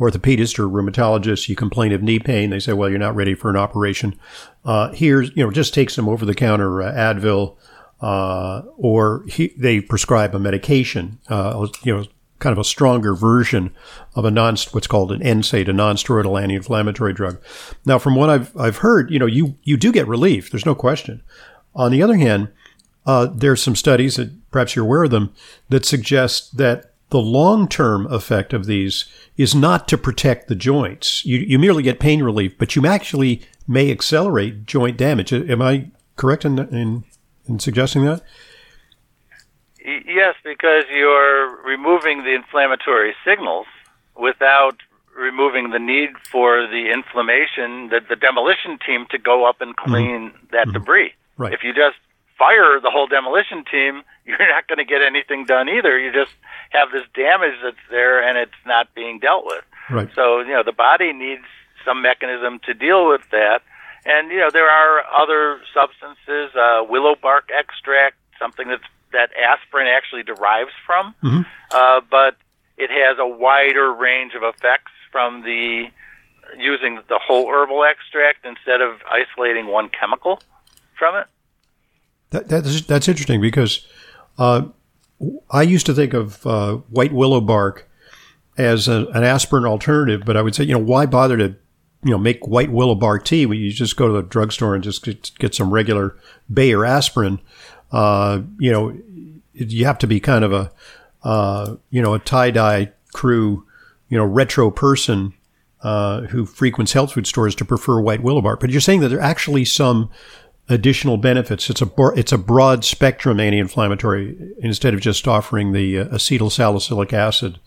orthopedist 0.01 0.59
or 0.59 0.65
a 0.65 0.69
rheumatologist, 0.69 1.50
you 1.50 1.55
complain 1.55 1.91
of 1.91 2.01
knee 2.01 2.19
pain. 2.19 2.50
They 2.50 2.59
say, 2.59 2.74
well, 2.74 2.89
you're 2.89 3.00
not 3.00 3.15
ready 3.15 3.36
for 3.36 3.50
an 3.50 3.55
operation. 3.55 4.19
Uh, 4.63 4.91
here's, 4.93 5.29
you 5.36 5.43
know, 5.43 5.51
just 5.51 5.74
take 5.74 5.89
some 5.89 6.07
over 6.07 6.25
the 6.25 6.36
counter 6.36 6.81
uh, 6.81 6.91
Advil, 6.91 7.57
uh, 8.01 8.62
or 8.77 9.24
he, 9.27 9.53
they 9.57 9.81
prescribe 9.81 10.36
a 10.36 10.39
medication, 10.39 11.19
uh, 11.29 11.67
you 11.83 11.95
know, 11.95 12.05
kind 12.39 12.53
of 12.53 12.60
a 12.60 12.63
stronger 12.63 13.13
version 13.13 13.74
of 14.15 14.25
a 14.25 14.32
non, 14.32 14.56
what's 14.72 14.88
called 14.88 15.12
an 15.12 15.22
NSAID, 15.22 15.67
a 15.67 15.74
non-steroidal 15.74 16.41
anti-inflammatory 16.41 17.13
drug. 17.13 17.41
Now, 17.86 18.00
from 18.00 18.15
what 18.15 18.29
I've, 18.29 18.56
I've 18.58 18.77
heard, 18.77 19.12
you 19.12 19.20
know, 19.20 19.25
you, 19.25 19.58
you 19.63 19.77
do 19.77 19.91
get 19.91 20.08
relief. 20.08 20.51
There's 20.51 20.65
no 20.65 20.75
question. 20.75 21.24
On 21.75 21.91
the 21.91 22.01
other 22.03 22.17
hand, 22.17 22.50
uh, 23.06 23.27
there's 23.34 23.63
some 23.63 23.75
studies 23.75 24.17
that 24.17 24.32
perhaps 24.51 24.75
you're 24.75 24.86
aware 24.86 25.03
of 25.03 25.12
them 25.12 25.34
that 25.70 25.86
suggest 25.86 26.58
that 26.58 26.94
the 27.10 27.20
long-term 27.20 28.06
effect 28.08 28.53
of 28.53 28.65
these 28.65 29.06
is 29.38 29.56
not 29.56 29.88
to 29.88 29.98
protect 29.98 30.48
the 30.48 30.56
joints. 30.56 31.25
You, 31.25 31.38
you 31.38 31.58
merely 31.58 31.84
get 31.84 32.00
pain 32.00 32.22
relief, 32.22 32.58
but 32.58 32.75
you 32.75 32.86
actually 32.86 33.41
may 33.67 33.91
accelerate 33.91 34.65
joint 34.65 34.98
damage. 34.98 35.32
Am 35.32 35.62
I 35.62 35.89
correct 36.17 36.44
in, 36.44 36.60
in, 36.60 37.06
in 37.48 37.60
suggesting 37.60 38.03
that? 38.06 38.24
Yes, 39.86 40.36
because 40.44 40.84
you're 40.94 41.26
removing 41.97 42.23
the 42.23 42.35
inflammatory 42.35 43.15
signals 43.25 43.65
without 44.15 44.77
removing 45.15 45.71
the 45.71 45.79
need 45.79 46.09
for 46.31 46.67
the 46.67 46.91
inflammation, 46.93 47.89
the, 47.89 48.01
the 48.07 48.15
demolition 48.15 48.77
team 48.85 49.07
to 49.09 49.17
go 49.17 49.47
up 49.47 49.61
and 49.61 49.75
clean 49.75 50.29
mm-hmm. 50.29 50.45
that 50.51 50.67
mm-hmm. 50.67 50.73
debris. 50.73 51.13
Right. 51.37 51.53
If 51.53 51.63
you 51.63 51.73
just 51.73 51.97
fire 52.37 52.79
the 52.79 52.91
whole 52.91 53.07
demolition 53.07 53.63
team, 53.69 54.03
you're 54.25 54.37
not 54.37 54.67
going 54.67 54.77
to 54.77 54.85
get 54.85 55.01
anything 55.01 55.45
done 55.45 55.69
either. 55.69 55.97
You 55.97 56.11
just 56.11 56.33
have 56.69 56.91
this 56.91 57.03
damage 57.15 57.57
that's 57.63 57.77
there 57.89 58.21
and 58.21 58.37
it's 58.37 58.61
not 58.65 58.93
being 58.93 59.19
dealt 59.19 59.45
with. 59.45 59.63
Right. 59.89 60.09
So, 60.13 60.39
you 60.39 60.53
know, 60.53 60.63
the 60.63 60.73
body 60.73 61.13
needs 61.13 61.45
some 61.85 62.01
mechanism 62.01 62.59
to 62.65 62.73
deal 62.73 63.07
with 63.07 63.21
that. 63.31 63.61
And, 64.05 64.29
you 64.29 64.37
know, 64.37 64.49
there 64.51 64.69
are 64.69 65.01
other 65.19 65.59
substances, 65.73 66.55
uh, 66.55 66.83
willow 66.87 67.15
bark 67.19 67.49
extract, 67.51 68.15
something 68.39 68.67
that's, 68.67 68.83
that 69.13 69.29
aspirin 69.37 69.87
actually 69.87 70.23
derives 70.23 70.71
from. 70.85 71.15
Mm-hmm. 71.23 71.41
Uh, 71.71 72.01
but 72.09 72.35
it 72.77 72.89
has 72.89 73.17
a 73.19 73.27
wider 73.27 73.93
range 73.93 74.33
of 74.35 74.43
effects 74.43 74.91
from 75.11 75.41
the 75.41 75.85
using 76.57 76.99
the 77.09 77.19
whole 77.21 77.49
herbal 77.49 77.83
extract 77.83 78.45
instead 78.45 78.81
of 78.81 79.01
isolating 79.09 79.67
one 79.67 79.89
chemical 79.89 80.39
from 80.97 81.15
it. 81.15 81.27
That, 82.29 82.47
that's, 82.47 82.81
that's 82.81 83.07
interesting 83.07 83.41
because 83.41 83.85
uh, 84.37 84.65
I 85.51 85.63
used 85.63 85.85
to 85.87 85.93
think 85.93 86.13
of 86.13 86.45
uh, 86.45 86.75
white 86.89 87.11
willow 87.11 87.41
bark 87.41 87.89
as 88.57 88.87
a, 88.87 89.07
an 89.13 89.23
aspirin 89.23 89.65
alternative, 89.65 90.23
but 90.25 90.37
I 90.37 90.41
would 90.41 90.55
say, 90.55 90.63
you 90.63 90.73
know, 90.73 90.79
why 90.83 91.05
bother 91.05 91.37
to, 91.37 91.55
you 92.03 92.11
know, 92.11 92.17
make 92.17 92.47
white 92.47 92.71
willow 92.71 92.95
bark 92.95 93.25
tea 93.25 93.45
when 93.45 93.59
you 93.59 93.71
just 93.71 93.97
go 93.97 94.07
to 94.07 94.13
the 94.13 94.23
drugstore 94.23 94.75
and 94.75 94.83
just 94.83 95.03
get, 95.03 95.31
get 95.39 95.55
some 95.55 95.73
regular 95.73 96.17
Bayer 96.51 96.85
aspirin? 96.85 97.39
Uh, 97.91 98.41
you 98.60 98.72
know, 98.72 98.98
you 99.53 99.86
have 99.86 99.98
to 100.00 100.08
be 100.08 100.20
kind 100.20 100.44
of 100.44 100.53
a, 100.53 100.72
uh, 101.24 101.75
you 101.89 102.01
know, 102.01 102.13
a 102.13 102.20
tie 102.20 102.51
dye 102.51 102.91
crew, 103.13 103.65
you 104.10 104.17
know, 104.17 104.25
retro 104.25 104.70
person 104.70 105.34
uh, 105.82 106.22
who 106.22 106.46
frequents 106.46 106.94
health 106.94 107.13
food 107.13 107.27
stores 107.27 107.56
to 107.56 107.65
prefer 107.65 108.00
white 108.00 108.24
willow 108.24 108.41
bark. 108.41 108.60
But 108.60 108.70
you're 108.70 108.82
saying 108.82 109.01
that 109.01 109.10
there 109.10 109.20
are 109.20 109.22
actually 109.22 109.65
some 109.65 110.10
additional 110.70 111.17
benefits. 111.17 111.70
It's 111.70 111.82
a 111.82 111.89
it's 112.15 112.32
a 112.32 112.38
broad 112.38 112.84
spectrum 112.84 113.39
anti-inflammatory 113.39 114.53
instead 114.60 114.94
of 114.94 115.01
just 115.01 115.27
offering 115.27 115.72
the 115.72 116.00
uh, 116.00 116.06
acetyl 116.06 116.51
salicylic 116.51 117.13
acid, 117.13 117.60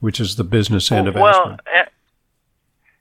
which 0.00 0.20
is 0.20 0.36
the 0.36 0.44
business 0.44 0.90
end 0.90 1.08
of 1.08 1.14
well, 1.14 1.26
aspirin. 1.26 1.58
Uh, 1.66 1.84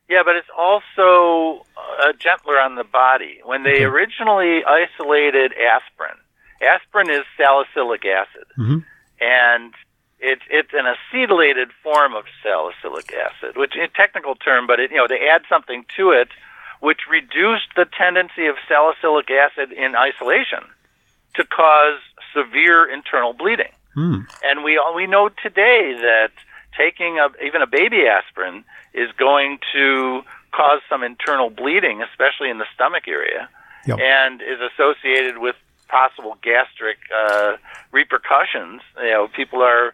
yeah, 0.09 0.21
but 0.23 0.35
it's 0.35 0.47
also 0.55 1.65
uh, 1.77 2.13
gentler 2.19 2.59
on 2.59 2.75
the 2.75 2.83
body. 2.83 3.39
When 3.43 3.63
they 3.63 3.75
okay. 3.75 3.83
originally 3.83 4.63
isolated 4.63 5.53
aspirin, 5.53 6.17
aspirin 6.61 7.09
is 7.09 7.23
salicylic 7.37 8.05
acid, 8.05 8.45
mm-hmm. 8.57 8.79
and 9.21 9.73
it's 10.19 10.43
it's 10.49 10.71
an 10.73 10.85
acetylated 10.85 11.67
form 11.83 12.15
of 12.15 12.25
salicylic 12.41 13.13
acid, 13.13 13.57
which 13.57 13.75
is 13.75 13.83
a 13.83 13.97
technical 13.97 14.35
term, 14.35 14.67
but 14.67 14.79
it, 14.79 14.91
you 14.91 14.97
know 14.97 15.07
they 15.07 15.27
add 15.27 15.43
something 15.49 15.85
to 15.97 16.11
it 16.11 16.29
which 16.79 16.99
reduced 17.09 17.67
the 17.75 17.85
tendency 17.97 18.45
of 18.45 18.55
salicylic 18.67 19.29
acid 19.31 19.71
in 19.71 19.95
isolation 19.95 20.59
to 21.33 21.43
cause 21.45 21.99
severe 22.33 22.85
internal 22.85 23.33
bleeding. 23.33 23.71
Mm. 23.95 24.27
And 24.43 24.63
we 24.63 24.79
we 24.95 25.07
know 25.07 25.29
today 25.29 25.95
that 26.01 26.31
taking 26.77 27.17
a, 27.17 27.29
even 27.43 27.61
a 27.61 27.67
baby 27.67 28.05
aspirin 28.05 28.63
is 28.93 29.09
going 29.17 29.59
to 29.73 30.21
cause 30.51 30.81
some 30.89 31.03
internal 31.03 31.49
bleeding, 31.49 32.01
especially 32.01 32.49
in 32.49 32.57
the 32.57 32.65
stomach 32.73 33.07
area, 33.07 33.49
yep. 33.85 33.99
and 33.99 34.41
is 34.41 34.59
associated 34.59 35.37
with 35.37 35.55
possible 35.87 36.37
gastric 36.43 36.97
uh, 37.13 37.57
repercussions. 37.91 38.81
You 38.97 39.11
know, 39.11 39.27
people 39.27 39.61
are 39.61 39.93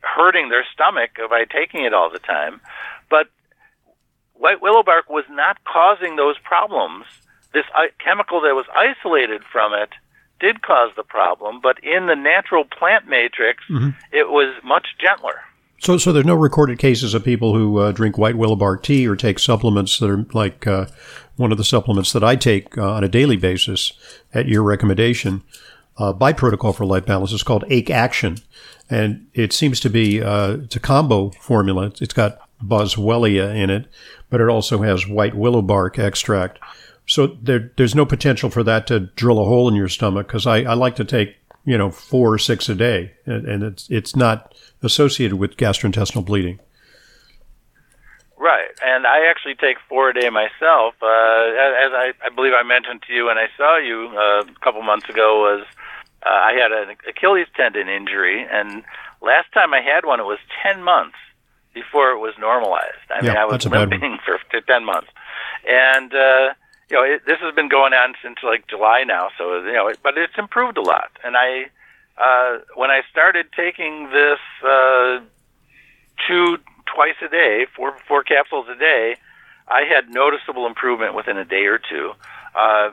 hurting 0.00 0.48
their 0.48 0.66
stomach 0.72 1.10
by 1.28 1.44
taking 1.44 1.84
it 1.84 1.92
all 1.92 2.10
the 2.10 2.18
time. 2.18 2.60
But 3.10 3.28
white 4.34 4.62
willow 4.62 4.82
bark 4.82 5.08
was 5.10 5.24
not 5.30 5.58
causing 5.64 6.16
those 6.16 6.36
problems. 6.38 7.04
This 7.52 7.64
chemical 8.02 8.40
that 8.42 8.54
was 8.54 8.66
isolated 8.74 9.42
from 9.50 9.72
it 9.72 9.90
did 10.40 10.62
cause 10.62 10.90
the 10.96 11.02
problem, 11.02 11.60
but 11.60 11.82
in 11.82 12.06
the 12.06 12.14
natural 12.14 12.64
plant 12.64 13.08
matrix, 13.08 13.64
mm-hmm. 13.68 13.90
it 14.12 14.28
was 14.28 14.54
much 14.62 14.86
gentler. 15.00 15.40
So, 15.80 15.96
so 15.96 16.12
there's 16.12 16.26
no 16.26 16.34
recorded 16.34 16.78
cases 16.78 17.14
of 17.14 17.24
people 17.24 17.54
who 17.54 17.78
uh, 17.78 17.92
drink 17.92 18.18
white 18.18 18.36
willow 18.36 18.56
bark 18.56 18.82
tea 18.82 19.06
or 19.06 19.14
take 19.14 19.38
supplements 19.38 19.98
that 19.98 20.10
are 20.10 20.26
like 20.32 20.66
uh, 20.66 20.86
one 21.36 21.52
of 21.52 21.58
the 21.58 21.64
supplements 21.64 22.12
that 22.12 22.24
I 22.24 22.34
take 22.36 22.76
uh, 22.76 22.94
on 22.94 23.04
a 23.04 23.08
daily 23.08 23.36
basis 23.36 23.92
at 24.34 24.48
your 24.48 24.64
recommendation 24.64 25.44
uh, 25.96 26.12
by 26.12 26.32
Protocol 26.32 26.72
for 26.72 26.84
Life 26.84 27.06
Balance 27.06 27.32
is 27.32 27.42
called 27.42 27.64
Ache 27.68 27.90
Action, 27.90 28.38
and 28.88 29.26
it 29.34 29.52
seems 29.52 29.80
to 29.80 29.90
be 29.90 30.22
uh, 30.22 30.58
it's 30.62 30.76
a 30.76 30.80
combo 30.80 31.30
formula. 31.30 31.92
It's 32.00 32.14
got 32.14 32.40
boswellia 32.62 33.54
in 33.54 33.70
it, 33.70 33.86
but 34.30 34.40
it 34.40 34.48
also 34.48 34.82
has 34.82 35.06
white 35.06 35.34
willow 35.34 35.62
bark 35.62 35.98
extract. 35.98 36.58
So 37.06 37.38
there, 37.42 37.72
there's 37.76 37.94
no 37.94 38.04
potential 38.04 38.50
for 38.50 38.62
that 38.64 38.86
to 38.88 39.00
drill 39.00 39.40
a 39.40 39.44
hole 39.44 39.68
in 39.68 39.74
your 39.74 39.88
stomach 39.88 40.26
because 40.26 40.46
I, 40.46 40.58
I 40.58 40.74
like 40.74 40.96
to 40.96 41.04
take, 41.04 41.36
you 41.68 41.76
know, 41.76 41.90
four 41.90 42.32
or 42.32 42.38
six 42.38 42.66
a 42.70 42.74
day 42.74 43.12
and, 43.26 43.46
and 43.46 43.62
it's, 43.62 43.90
it's 43.90 44.16
not 44.16 44.54
associated 44.82 45.36
with 45.36 45.58
gastrointestinal 45.58 46.24
bleeding. 46.24 46.58
Right, 48.38 48.70
and 48.82 49.06
I 49.06 49.26
actually 49.28 49.56
take 49.56 49.76
four 49.86 50.08
a 50.08 50.14
day 50.14 50.30
myself. 50.30 50.94
Uh, 51.02 51.04
as 51.84 51.92
I, 51.92 52.12
I 52.24 52.30
believe 52.34 52.54
I 52.58 52.62
mentioned 52.62 53.02
to 53.06 53.12
you 53.12 53.26
when 53.26 53.36
I 53.36 53.48
saw 53.58 53.76
you 53.76 54.08
uh, 54.16 54.44
a 54.50 54.60
couple 54.64 54.80
months 54.80 55.10
ago, 55.10 55.40
was 55.40 55.66
uh, 56.24 56.30
I 56.30 56.52
had 56.52 56.72
an 56.72 56.96
Achilles 57.06 57.48
tendon 57.54 57.88
injury, 57.88 58.46
and 58.50 58.82
last 59.20 59.52
time 59.52 59.74
I 59.74 59.82
had 59.82 60.06
one, 60.06 60.20
it 60.20 60.24
was 60.26 60.38
ten 60.62 60.82
months 60.82 61.16
before 61.74 62.12
it 62.12 62.18
was 62.18 62.32
normalized. 62.38 63.10
I 63.10 63.16
yeah, 63.16 63.28
mean, 63.28 63.36
I 63.36 63.44
was 63.44 63.66
limping 63.66 64.18
for, 64.24 64.38
ten 64.62 64.84
months, 64.86 65.08
and 65.68 66.14
uh, 66.14 66.54
you 66.90 66.96
know 66.96 67.02
it, 67.02 67.22
this 67.26 67.38
has 67.40 67.54
been 67.54 67.68
going 67.68 67.92
on 67.92 68.14
since 68.22 68.38
like 68.42 68.66
July 68.66 69.04
now. 69.04 69.28
So 69.36 69.62
you 69.64 69.72
know, 69.72 69.88
it, 69.88 69.98
but 70.02 70.16
it's 70.16 70.36
improved 70.38 70.78
a 70.78 70.82
lot. 70.82 71.10
And 71.24 71.36
I, 71.36 71.70
uh, 72.16 72.58
when 72.74 72.90
I 72.90 73.02
started 73.10 73.46
taking 73.54 74.10
this 74.10 74.38
uh, 74.64 75.20
two 76.26 76.58
twice 76.86 77.16
a 77.24 77.28
day, 77.28 77.66
four 77.76 77.96
four 78.06 78.22
capsules 78.22 78.66
a 78.68 78.78
day, 78.78 79.16
I 79.68 79.82
had 79.82 80.08
noticeable 80.08 80.66
improvement 80.66 81.14
within 81.14 81.36
a 81.36 81.44
day 81.44 81.66
or 81.66 81.78
two. 81.78 82.12
Uh, 82.54 82.90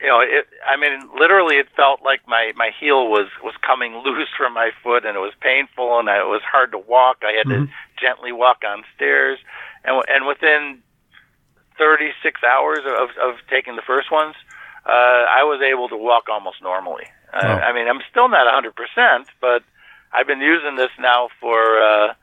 you 0.00 0.06
know, 0.06 0.20
it, 0.20 0.46
I 0.66 0.76
mean, 0.76 1.08
literally, 1.18 1.56
it 1.56 1.68
felt 1.76 2.02
like 2.02 2.26
my 2.26 2.52
my 2.56 2.70
heel 2.78 3.08
was 3.08 3.28
was 3.42 3.54
coming 3.66 3.96
loose 4.04 4.28
from 4.36 4.54
my 4.54 4.70
foot, 4.82 5.04
and 5.04 5.16
it 5.16 5.20
was 5.20 5.32
painful, 5.40 5.98
and 5.98 6.08
I, 6.08 6.20
it 6.20 6.28
was 6.28 6.42
hard 6.42 6.72
to 6.72 6.78
walk. 6.78 7.18
I 7.22 7.32
had 7.32 7.46
mm-hmm. 7.46 7.66
to 7.66 7.72
gently 8.00 8.32
walk 8.32 8.62
on 8.66 8.84
stairs, 8.94 9.38
and 9.84 10.02
and 10.08 10.26
within 10.26 10.82
36 11.78 12.40
hours 12.44 12.80
of 12.84 13.10
of 13.22 13.36
taking 13.48 13.76
the 13.76 13.82
first 13.86 14.10
ones, 14.10 14.34
uh, 14.84 14.90
I 14.90 15.44
was 15.44 15.60
able 15.62 15.88
to 15.88 15.96
walk 15.96 16.28
almost 16.28 16.62
normally. 16.62 17.06
Uh, 17.32 17.40
oh. 17.42 17.48
I 17.48 17.72
mean, 17.72 17.88
I'm 17.88 18.00
still 18.10 18.28
not 18.28 18.44
100 18.44 18.74
percent, 18.74 19.28
but 19.40 19.62
I've 20.12 20.26
been 20.26 20.40
using 20.40 20.76
this 20.76 20.90
now 20.98 21.28
for 21.40 21.58
uh, 21.58 22.14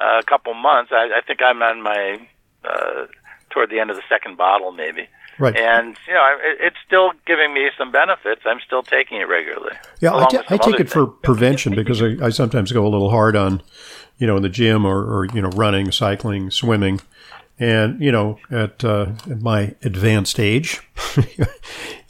a 0.00 0.22
couple 0.24 0.54
months. 0.54 0.92
I, 0.92 1.10
I 1.18 1.20
think 1.26 1.40
I'm 1.42 1.62
on 1.62 1.82
my 1.82 2.26
uh, 2.64 3.06
toward 3.50 3.70
the 3.70 3.78
end 3.78 3.90
of 3.90 3.96
the 3.96 4.02
second 4.08 4.36
bottle, 4.36 4.72
maybe. 4.72 5.08
Right. 5.38 5.56
And 5.56 5.96
you 6.06 6.14
know, 6.14 6.36
it, 6.42 6.58
it's 6.60 6.76
still 6.86 7.12
giving 7.26 7.52
me 7.52 7.68
some 7.76 7.90
benefits. 7.90 8.42
I'm 8.44 8.60
still 8.64 8.82
taking 8.82 9.20
it 9.20 9.28
regularly. 9.28 9.76
Yeah, 10.00 10.14
I, 10.14 10.26
t- 10.26 10.38
I 10.48 10.56
take 10.56 10.80
it 10.80 10.88
for 10.88 11.06
prevention 11.06 11.74
because 11.74 12.02
I, 12.02 12.26
I 12.26 12.30
sometimes 12.30 12.70
go 12.72 12.86
a 12.86 12.88
little 12.88 13.10
hard 13.10 13.34
on, 13.34 13.62
you 14.18 14.26
know, 14.26 14.36
in 14.36 14.42
the 14.42 14.48
gym 14.48 14.84
or, 14.84 15.02
or 15.02 15.26
you 15.26 15.42
know, 15.42 15.50
running, 15.50 15.90
cycling, 15.90 16.50
swimming. 16.50 17.00
And 17.58 18.00
you 18.02 18.10
know, 18.10 18.38
at, 18.50 18.84
uh, 18.84 19.12
at 19.30 19.40
my 19.40 19.74
advanced 19.82 20.40
age, 20.40 20.82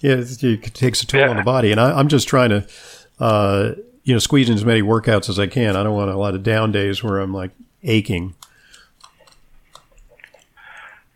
it, 0.01 0.75
takes 0.75 1.03
a 1.03 1.07
toll 1.07 1.21
yeah. 1.21 1.29
on 1.29 1.37
the 1.37 1.43
body. 1.43 1.71
And 1.71 1.81
I, 1.81 2.01
am 2.01 2.09
just 2.09 2.27
trying 2.29 2.51
to, 2.51 2.67
uh, 3.21 3.73
you 4.05 4.15
know, 4.15 4.19
squeeze 4.19 4.49
in 4.49 4.55
as 4.55 4.65
many 4.65 4.81
workouts 4.81 5.29
as 5.29 5.39
I 5.39 5.47
can. 5.47 5.77
I 5.77 5.83
don't 5.83 5.95
want 5.95 6.11
a 6.11 6.17
lot 6.17 6.35
of 6.35 6.43
down 6.43 6.73
days 6.73 7.03
where 7.03 7.19
I'm 7.19 7.35
like 7.35 7.51
aching. 7.83 8.35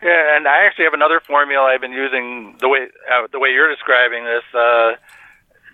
Yeah, 0.03 0.37
and 0.37 0.47
I 0.47 0.65
actually 0.65 0.85
have 0.85 0.95
another 0.95 1.21
formula 1.21 1.65
I've 1.65 1.81
been 1.81 1.93
using 1.93 2.57
the 2.61 2.69
way 2.69 2.87
uh, 3.13 3.27
the 3.33 3.41
way 3.41 3.49
you're 3.49 3.69
describing 3.69 4.25
this, 4.25 4.45
uh, 4.55 4.93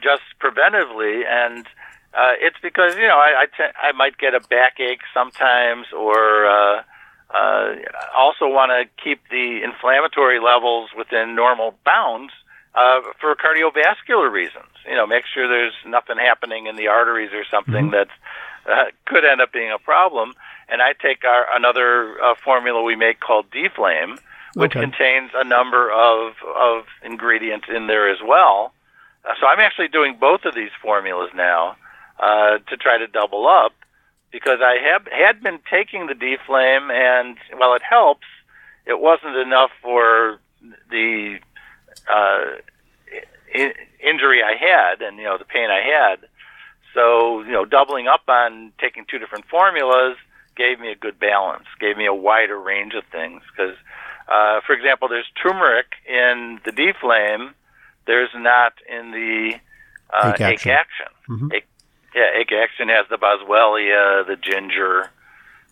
just 0.02 0.22
preventively, 0.40 1.26
and 1.26 1.66
uh, 2.14 2.32
it's 2.40 2.56
because 2.62 2.96
you 2.96 3.06
know 3.06 3.18
I 3.18 3.42
I, 3.42 3.46
t- 3.46 3.74
I 3.82 3.92
might 3.92 4.16
get 4.16 4.34
a 4.34 4.40
backache 4.40 5.02
sometimes, 5.12 5.88
or 5.92 6.46
uh, 6.46 6.82
uh, 7.30 7.74
also 8.16 8.46
want 8.46 8.70
to 8.70 9.02
keep 9.02 9.20
the 9.30 9.60
inflammatory 9.62 10.40
levels 10.40 10.90
within 10.96 11.34
normal 11.34 11.74
bounds 11.84 12.32
uh, 12.74 13.00
for 13.20 13.34
cardiovascular 13.34 14.30
reasons. 14.30 14.70
You 14.88 14.96
know, 14.96 15.06
make 15.06 15.24
sure 15.32 15.48
there's 15.48 15.74
nothing 15.86 16.16
happening 16.18 16.66
in 16.66 16.76
the 16.76 16.88
arteries 16.88 17.30
or 17.32 17.44
something 17.50 17.90
mm-hmm. 17.90 17.90
that 17.90 18.08
uh, 18.70 18.90
could 19.06 19.24
end 19.24 19.40
up 19.40 19.52
being 19.52 19.70
a 19.70 19.78
problem 19.78 20.34
and 20.68 20.80
I 20.82 20.92
take 20.92 21.24
our 21.24 21.46
another 21.54 22.20
uh, 22.22 22.34
formula 22.42 22.82
we 22.82 22.96
make 22.96 23.20
called 23.20 23.46
Deflame, 23.50 24.18
which 24.54 24.72
okay. 24.72 24.80
contains 24.80 25.30
a 25.34 25.44
number 25.44 25.90
of 25.90 26.34
of 26.56 26.84
ingredients 27.02 27.66
in 27.74 27.86
there 27.86 28.10
as 28.10 28.18
well. 28.24 28.72
Uh, 29.24 29.34
so 29.40 29.46
I'm 29.46 29.60
actually 29.60 29.88
doing 29.88 30.16
both 30.18 30.44
of 30.44 30.54
these 30.54 30.70
formulas 30.82 31.30
now 31.34 31.76
uh, 32.18 32.58
to 32.58 32.76
try 32.76 32.98
to 32.98 33.06
double 33.06 33.46
up 33.46 33.72
because 34.34 34.58
I 34.60 34.76
have 34.82 35.06
had 35.06 35.40
been 35.44 35.60
taking 35.70 36.08
the 36.08 36.14
D-Flame, 36.14 36.90
and 36.90 37.36
while 37.56 37.74
it 37.74 37.82
helps, 37.88 38.26
it 38.84 38.98
wasn't 38.98 39.36
enough 39.36 39.70
for 39.80 40.40
the 40.90 41.38
uh, 42.10 42.44
I- 43.54 43.74
injury 44.02 44.42
I 44.42 44.56
had 44.58 45.00
and 45.02 45.16
you 45.18 45.22
know 45.24 45.38
the 45.38 45.44
pain 45.44 45.70
I 45.70 45.80
had. 45.80 46.26
So 46.94 47.42
you 47.42 47.52
know, 47.52 47.64
doubling 47.64 48.08
up 48.08 48.22
on 48.28 48.72
taking 48.80 49.04
two 49.08 49.18
different 49.18 49.44
formulas 49.46 50.16
gave 50.56 50.80
me 50.80 50.90
a 50.90 50.96
good 50.96 51.18
balance, 51.20 51.66
gave 51.78 51.96
me 51.96 52.06
a 52.06 52.14
wider 52.14 52.58
range 52.58 52.94
of 52.94 53.04
things. 53.12 53.40
Because, 53.50 53.76
uh, 54.28 54.60
for 54.66 54.72
example, 54.72 55.06
there's 55.08 55.26
turmeric 55.40 55.86
in 56.08 56.60
the 56.64 56.72
D-Flame. 56.72 57.54
There's 58.06 58.30
not 58.36 58.72
in 58.88 59.10
the 59.12 59.54
uh, 60.12 60.32
Ache 60.34 60.40
Action. 60.40 60.70
Action. 60.72 61.06
Mhm. 61.28 61.54
Ache- 61.54 61.66
yeah, 62.14 62.38
Ache 62.40 62.52
Action 62.52 62.88
has 62.88 63.06
the 63.10 63.16
boswellia, 63.16 64.26
the 64.26 64.36
ginger, 64.36 65.10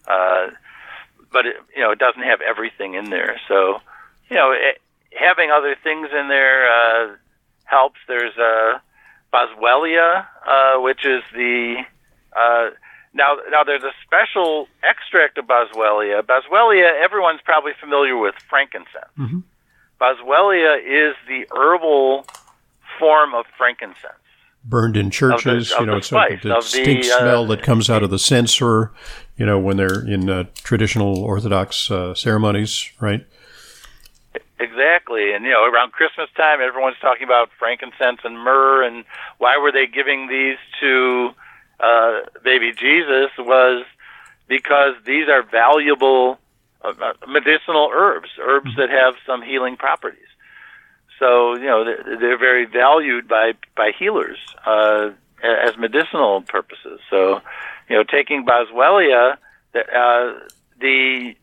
uh, 0.09 0.49
but 1.33 1.47
it, 1.47 1.57
you 1.75 1.83
know 1.83 1.91
it 1.93 1.99
doesn't 1.99 2.23
have 2.23 2.41
everything 2.41 2.95
in 2.95 3.11
there. 3.11 3.41
So, 3.49 3.81
you 4.29 4.37
know, 4.37 4.53
it, 4.53 4.81
having 5.13 5.51
other 5.51 5.77
things 5.83 6.09
in 6.13 6.29
there 6.29 6.67
uh, 6.69 7.17
helps. 7.65 7.99
There's 8.09 8.37
uh, 8.37 8.79
boswellia, 9.33 10.27
uh, 10.47 10.81
which 10.81 11.05
is 11.05 11.23
the 11.35 11.77
uh, 12.35 12.71
now 13.15 13.37
now 13.51 13.65
there's 13.65 13.85
a 13.85 13.93
special 14.05 14.69
extract 14.83 15.39
of 15.39 15.47
boswellia. 15.47 16.23
Boswellia, 16.23 17.03
everyone's 17.03 17.41
probably 17.45 17.73
familiar 17.81 18.17
with 18.17 18.35
frankincense. 18.49 19.13
Mhm. 19.19 19.43
Boswellia 20.01 20.79
is 20.81 21.15
the 21.29 21.47
herbal 21.55 22.27
form 22.99 23.35
of 23.35 23.47
frankincense. 23.57 24.19
Burned 24.65 24.97
in 24.97 25.11
churches, 25.11 25.73
of 25.73 25.81
you 25.81 25.87
know, 25.87 25.93
the 25.93 25.99
it's 25.99 26.07
spice, 26.07 26.43
the 26.43 26.57
of 26.57 26.71
the, 26.71 26.79
distinct 26.79 27.07
uh, 27.07 27.19
smell 27.19 27.47
that 27.47 27.63
comes 27.63 27.91
out 27.91 28.05
of 28.05 28.11
the 28.11 28.19
censer, 28.19 28.93
you 29.37 29.45
know, 29.45 29.59
when 29.59 29.77
they're 29.77 30.07
in 30.07 30.31
uh, 30.31 30.45
traditional 30.55 31.19
Orthodox 31.19 31.91
uh, 31.91 32.15
ceremonies, 32.15 32.93
right? 33.01 33.27
Exactly, 34.61 35.33
and 35.33 35.45
you 35.45 35.51
know, 35.51 35.65
around 35.65 35.91
Christmas 35.91 36.29
time, 36.37 36.61
everyone's 36.61 36.99
talking 37.01 37.25
about 37.25 37.51
frankincense 37.59 38.21
and 38.23 38.39
myrrh, 38.39 38.87
and 38.87 39.05
why 39.39 39.59
were 39.59 39.73
they 39.73 39.89
giving 39.89 40.29
these 40.29 40.59
to 40.81 41.31
uh, 41.81 42.21
baby 42.45 42.73
Jesus? 42.73 43.31
Was 43.39 43.85
because 44.47 44.95
these 45.05 45.29
are 45.29 45.43
valuable 45.43 46.39
uh, 46.85 46.93
uh, 47.01 47.13
medicinal 47.27 47.91
herbs, 47.93 48.29
herbs 48.41 48.71
that 48.77 48.91
have 48.91 49.15
some 49.27 49.41
healing 49.43 49.77
properties. 49.77 50.19
So 51.23 51.55
you 51.55 51.67
know, 51.67 51.85
they're, 51.85 52.37
very 52.37 52.65
valued 52.65 53.29
by 53.29 53.53
by 53.77 53.93
healers 53.97 54.39
uh, 54.67 55.11
as 55.41 55.79
medicinal 55.79 56.43
purposes. 56.43 56.99
So 57.11 57.41
you 57.89 57.95
know, 57.95 58.03
taking 58.03 58.45
boswellia, 58.45 59.37
the, 59.73 59.81
uh, 59.81 60.49
the 60.81 61.37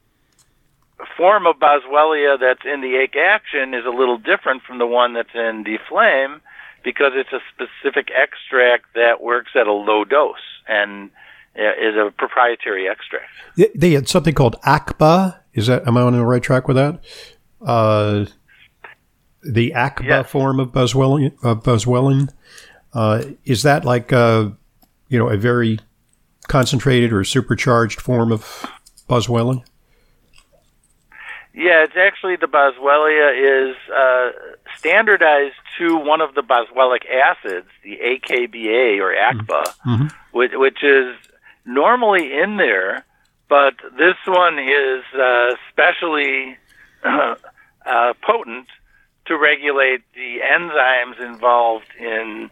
form 1.15 1.47
of 1.47 1.55
boswellia 1.59 2.37
that's 2.37 2.65
in 2.65 2.81
the 2.81 2.97
ache 2.97 3.15
action 3.15 3.73
is 3.73 3.85
a 3.85 3.89
little 3.89 4.17
different 4.17 4.63
from 4.63 4.79
the 4.79 4.85
one 4.85 5.13
that's 5.13 5.33
in 5.33 5.63
the 5.63 5.79
flame 5.87 6.41
because 6.83 7.13
it's 7.15 7.31
a 7.31 7.39
specific 7.53 8.09
extract 8.11 8.85
that 8.95 9.21
works 9.21 9.51
at 9.55 9.65
a 9.65 9.71
low 9.71 10.03
dose 10.03 10.35
and 10.67 11.09
uh, 11.57 11.71
is 11.81 11.95
a 11.95 12.11
proprietary 12.17 12.89
extract. 12.89 13.31
They- 13.75 13.93
had 13.93 14.09
something 14.09 14.33
called 14.33 14.57
AKBA. 14.63 15.39
Is 15.53 15.67
that 15.67 15.87
am 15.87 15.95
I 15.95 16.01
on 16.01 16.11
the 16.11 16.25
right 16.25 16.43
track 16.43 16.67
with 16.67 16.75
that? 16.75 16.99
Uh, 17.65 18.25
the 19.43 19.71
AKBA 19.75 20.03
Yes. 20.05 20.29
form 20.29 20.59
of 20.59 20.69
Boswellia. 20.71 21.31
Of 21.43 21.63
Boswellia. 21.63 22.29
Uh, 22.93 23.23
is 23.45 23.63
that 23.63 23.85
like 23.85 24.11
uh, 24.11 24.49
you 25.09 25.19
know 25.19 25.29
a 25.29 25.37
very 25.37 25.79
concentrated 26.47 27.13
or 27.13 27.23
supercharged 27.23 28.01
form 28.01 28.31
of 28.31 28.65
Boswellia? 29.07 29.63
Yeah, 31.53 31.83
it's 31.83 31.97
actually 31.97 32.35
the 32.37 32.47
boswellia 32.47 33.69
is 33.71 33.75
uh, 33.91 34.29
standardized 34.77 35.55
to 35.79 35.97
one 35.97 36.21
of 36.21 36.33
the 36.35 36.41
boswellic 36.41 37.03
acids, 37.09 37.67
the 37.83 37.97
AKBA 37.97 38.99
or 39.01 39.13
AKBA, 39.13 39.63
Mhm. 39.85 40.11
which, 40.31 40.51
which 40.53 40.83
is 40.83 41.15
normally 41.65 42.31
in 42.39 42.57
there, 42.57 43.03
but 43.49 43.73
this 43.97 44.15
one 44.25 44.59
is 44.59 45.03
uh, 45.13 45.55
specially 45.71 46.55
uh, 47.03 47.35
uh, 47.85 48.13
potent 48.21 48.67
to 49.29 49.37
regulate 49.37 50.01
the 50.13 50.39
enzymes 50.43 51.21
involved 51.21 51.87
in 51.99 52.49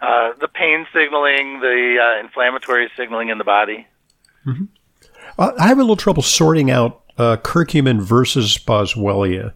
uh, 0.00 0.32
the 0.38 0.48
pain 0.48 0.86
signaling, 0.94 1.60
the 1.60 1.96
uh, 2.00 2.20
inflammatory 2.20 2.88
signaling 2.96 3.30
in 3.30 3.38
the 3.38 3.44
body. 3.44 3.86
Uh, 5.38 5.52
I 5.58 5.68
have 5.68 5.78
a 5.78 5.82
little 5.82 5.96
trouble 5.96 6.22
sorting 6.22 6.70
out 6.70 7.02
uh, 7.18 7.36
curcumin 7.38 8.00
versus 8.00 8.56
Boswellia. 8.58 9.52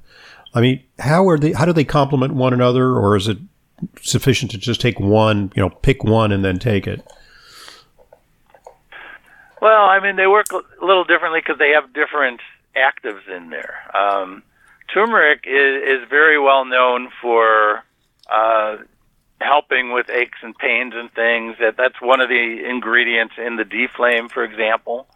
I 0.54 0.60
mean, 0.60 0.82
how 0.98 1.28
are 1.28 1.38
they? 1.38 1.52
How 1.52 1.64
do 1.64 1.72
they 1.72 1.84
complement 1.84 2.34
one 2.34 2.52
another, 2.52 2.92
or 2.92 3.16
is 3.16 3.28
it 3.28 3.38
sufficient 4.00 4.50
to 4.52 4.58
just 4.58 4.80
take 4.80 4.98
one? 5.00 5.52
You 5.54 5.62
know, 5.62 5.70
pick 5.70 6.04
one 6.04 6.32
and 6.32 6.44
then 6.44 6.58
take 6.58 6.86
it. 6.86 7.04
Well, 9.60 9.84
I 9.86 9.98
mean, 10.00 10.16
they 10.16 10.26
work 10.26 10.46
a 10.52 10.84
little 10.84 11.04
differently 11.04 11.40
because 11.40 11.58
they 11.58 11.70
have 11.70 11.92
different 11.92 12.40
actives 12.76 13.26
in 13.34 13.50
there. 13.50 13.96
Um, 13.96 14.42
turmeric 14.92 15.44
is, 15.46 16.02
is 16.02 16.08
very 16.08 16.38
well 16.38 16.64
known 16.64 17.08
for 17.20 17.84
uh, 18.30 18.76
helping 19.40 19.92
with 19.92 20.10
aches 20.10 20.38
and 20.42 20.56
pains 20.56 20.94
and 20.96 21.12
things. 21.12 21.56
That 21.60 21.76
that's 21.76 22.00
one 22.00 22.20
of 22.20 22.28
the 22.28 22.64
ingredients 22.68 23.34
in 23.38 23.56
the 23.56 23.64
D-flame, 23.64 24.28
for 24.28 24.44
example. 24.44 25.06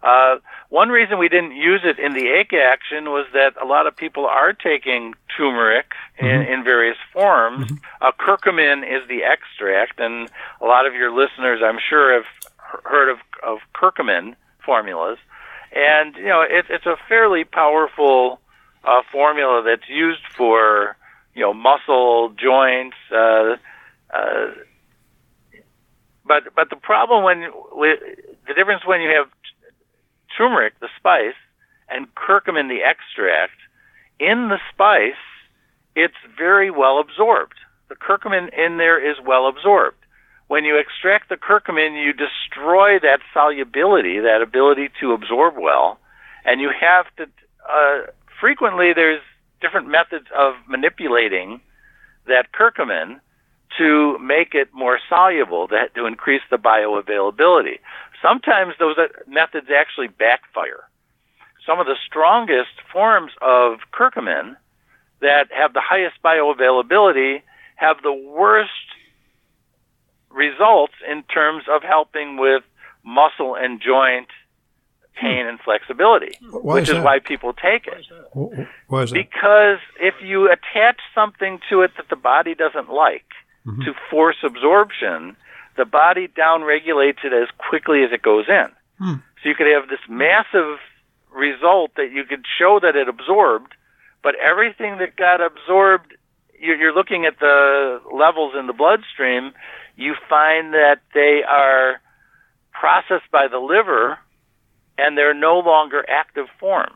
Uh, 0.00 0.36
one 0.68 0.90
reason 0.90 1.18
we 1.18 1.28
didn't 1.28 1.56
use 1.56 1.80
it 1.82 1.98
in 1.98 2.12
the 2.12 2.28
ache 2.28 2.52
action 2.52 3.06
was 3.10 3.26
that 3.32 3.54
a 3.60 3.66
lot 3.66 3.88
of 3.88 3.96
people 3.96 4.26
are 4.26 4.52
taking 4.52 5.14
turmeric 5.36 5.92
in, 6.18 6.42
in 6.42 6.62
various 6.62 6.96
forms. 7.12 7.72
Uh, 8.00 8.12
curcumin 8.12 8.84
is 8.84 9.08
the 9.08 9.24
extract, 9.24 9.98
and 9.98 10.30
a 10.60 10.64
lot 10.64 10.86
of 10.86 10.94
your 10.94 11.10
listeners, 11.10 11.60
I'm 11.64 11.78
sure, 11.80 12.14
have 12.14 12.26
heard 12.84 13.10
of, 13.10 13.18
of 13.42 13.58
curcumin 13.74 14.36
formulas. 14.64 15.18
And, 15.72 16.14
you 16.16 16.28
know, 16.28 16.42
it, 16.42 16.66
it's 16.70 16.86
a 16.86 16.96
fairly 17.08 17.42
powerful 17.42 18.40
uh, 18.88 19.02
formula 19.12 19.62
that's 19.64 19.88
used 19.88 20.22
for, 20.36 20.96
you 21.34 21.42
know, 21.42 21.52
muscle, 21.52 22.30
joints, 22.30 22.96
uh, 23.12 23.56
uh, 24.14 24.46
but 26.26 26.54
but 26.54 26.70
the 26.70 26.76
problem 26.76 27.24
when 27.24 27.50
with 27.72 28.00
the 28.46 28.54
difference 28.54 28.86
when 28.86 29.00
you 29.00 29.10
have 29.10 29.28
turmeric, 30.36 30.78
the 30.80 30.88
spice, 30.96 31.38
and 31.88 32.06
curcumin, 32.14 32.68
the 32.68 32.82
extract, 32.84 33.56
in 34.20 34.48
the 34.48 34.58
spice, 34.72 35.20
it's 35.96 36.20
very 36.36 36.70
well 36.70 37.00
absorbed. 37.00 37.56
The 37.88 37.96
curcumin 37.96 38.52
in 38.56 38.76
there 38.76 38.98
is 38.98 39.16
well 39.24 39.48
absorbed. 39.48 39.96
When 40.48 40.64
you 40.64 40.78
extract 40.78 41.28
the 41.28 41.36
curcumin, 41.36 42.02
you 42.02 42.12
destroy 42.12 42.98
that 43.00 43.20
solubility, 43.32 44.20
that 44.20 44.40
ability 44.42 44.90
to 45.00 45.12
absorb 45.12 45.54
well, 45.58 45.98
and 46.44 46.60
you 46.60 46.70
have 46.78 47.06
to. 47.16 47.24
Uh, 47.68 48.10
frequently, 48.40 48.92
there's 48.94 49.22
different 49.60 49.88
methods 49.88 50.26
of 50.36 50.54
manipulating 50.68 51.60
that 52.26 52.52
curcumin 52.52 53.20
to 53.76 54.18
make 54.18 54.54
it 54.54 54.68
more 54.72 54.98
soluble, 55.08 55.66
that 55.68 55.94
to 55.94 56.06
increase 56.06 56.42
the 56.50 56.56
bioavailability. 56.56 57.78
Sometimes 58.22 58.74
those 58.78 58.96
methods 59.26 59.68
actually 59.74 60.08
backfire. 60.08 60.88
Some 61.66 61.78
of 61.78 61.86
the 61.86 61.96
strongest 62.06 62.80
forms 62.92 63.32
of 63.42 63.78
curcumin 63.92 64.56
that 65.20 65.48
have 65.52 65.74
the 65.74 65.82
highest 65.84 66.16
bioavailability 66.24 67.42
have 67.76 67.98
the 68.02 68.12
worst 68.12 68.70
results 70.30 70.94
in 71.08 71.22
terms 71.24 71.64
of 71.70 71.82
helping 71.82 72.36
with 72.36 72.62
muscle 73.04 73.54
and 73.54 73.80
joint 73.80 74.28
pain 75.20 75.46
and 75.46 75.58
flexibility, 75.60 76.32
Why 76.50 76.74
which 76.76 76.88
is 76.90 76.96
is 76.98 77.04
why 77.04 77.18
people 77.18 77.52
take 77.52 77.86
it. 77.86 78.04
Wh- 78.34 78.54
wh- 78.54 78.90
Why 78.92 79.02
is 79.02 79.10
that? 79.10 79.14
Because 79.14 79.78
if 80.00 80.14
you 80.22 80.50
attach 80.50 81.00
something 81.14 81.60
to 81.70 81.82
it 81.82 81.92
that 81.96 82.08
the 82.08 82.16
body 82.16 82.54
doesn't 82.54 82.90
like 82.90 83.26
Mhm. 83.66 83.84
to 83.84 83.94
force 84.10 84.36
absorption, 84.44 85.36
the 85.76 85.84
body 85.84 86.28
downregulates 86.28 87.24
it 87.24 87.32
as 87.32 87.48
quickly 87.58 88.04
as 88.04 88.12
it 88.12 88.22
goes 88.22 88.48
in. 88.48 88.68
Hmm. 88.98 89.14
So 89.42 89.48
you 89.48 89.54
could 89.54 89.66
have 89.68 89.88
this 89.88 90.00
massive 90.08 90.78
result 91.32 91.94
that 91.96 92.10
you 92.10 92.24
could 92.24 92.44
show 92.58 92.80
that 92.80 92.96
it 92.96 93.08
absorbed, 93.08 93.74
but 94.22 94.34
everything 94.36 94.98
that 94.98 95.16
got 95.16 95.40
absorbed, 95.40 96.14
you're 96.58 96.94
looking 96.94 97.24
at 97.26 97.38
the 97.38 98.00
levels 98.12 98.54
in 98.58 98.66
the 98.66 98.72
bloodstream, 98.72 99.52
you 99.96 100.14
find 100.28 100.72
that 100.74 101.00
they 101.14 101.42
are 101.44 102.00
processed 102.72 103.30
by 103.30 103.46
the 103.48 103.58
liver 103.58 104.18
and 104.98 105.16
they're 105.16 105.34
no 105.34 105.58
longer 105.60 106.04
active 106.08 106.46
forms. 106.60 106.92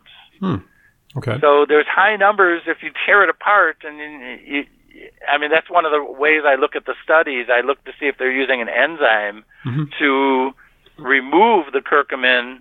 Okay. 1.17 1.39
So 1.41 1.67
there's 1.69 1.87
high 1.87 2.17
numbers 2.17 2.63
if 2.67 2.83
you 2.83 2.91
tear 3.07 3.23
it 3.23 3.29
apart, 3.29 3.77
and 3.85 3.99
you, 3.99 4.39
you, 4.45 5.09
I 5.31 5.39
mean 5.39 5.51
that's 5.51 5.71
one 5.71 5.85
of 5.85 5.93
the 5.93 6.03
ways 6.03 6.43
I 6.45 6.55
look 6.57 6.75
at 6.75 6.87
the 6.87 6.95
studies. 7.05 7.47
I 7.51 7.61
look 7.61 7.83
to 7.85 7.93
see 8.01 8.07
if 8.07 8.17
they're 8.19 8.33
using 8.33 8.61
an 8.61 8.69
enzyme 8.69 9.45
Mhm. 9.65 9.93
to 9.99 10.55
remove 10.99 11.73
the 11.73 11.81
curcumin 11.81 12.61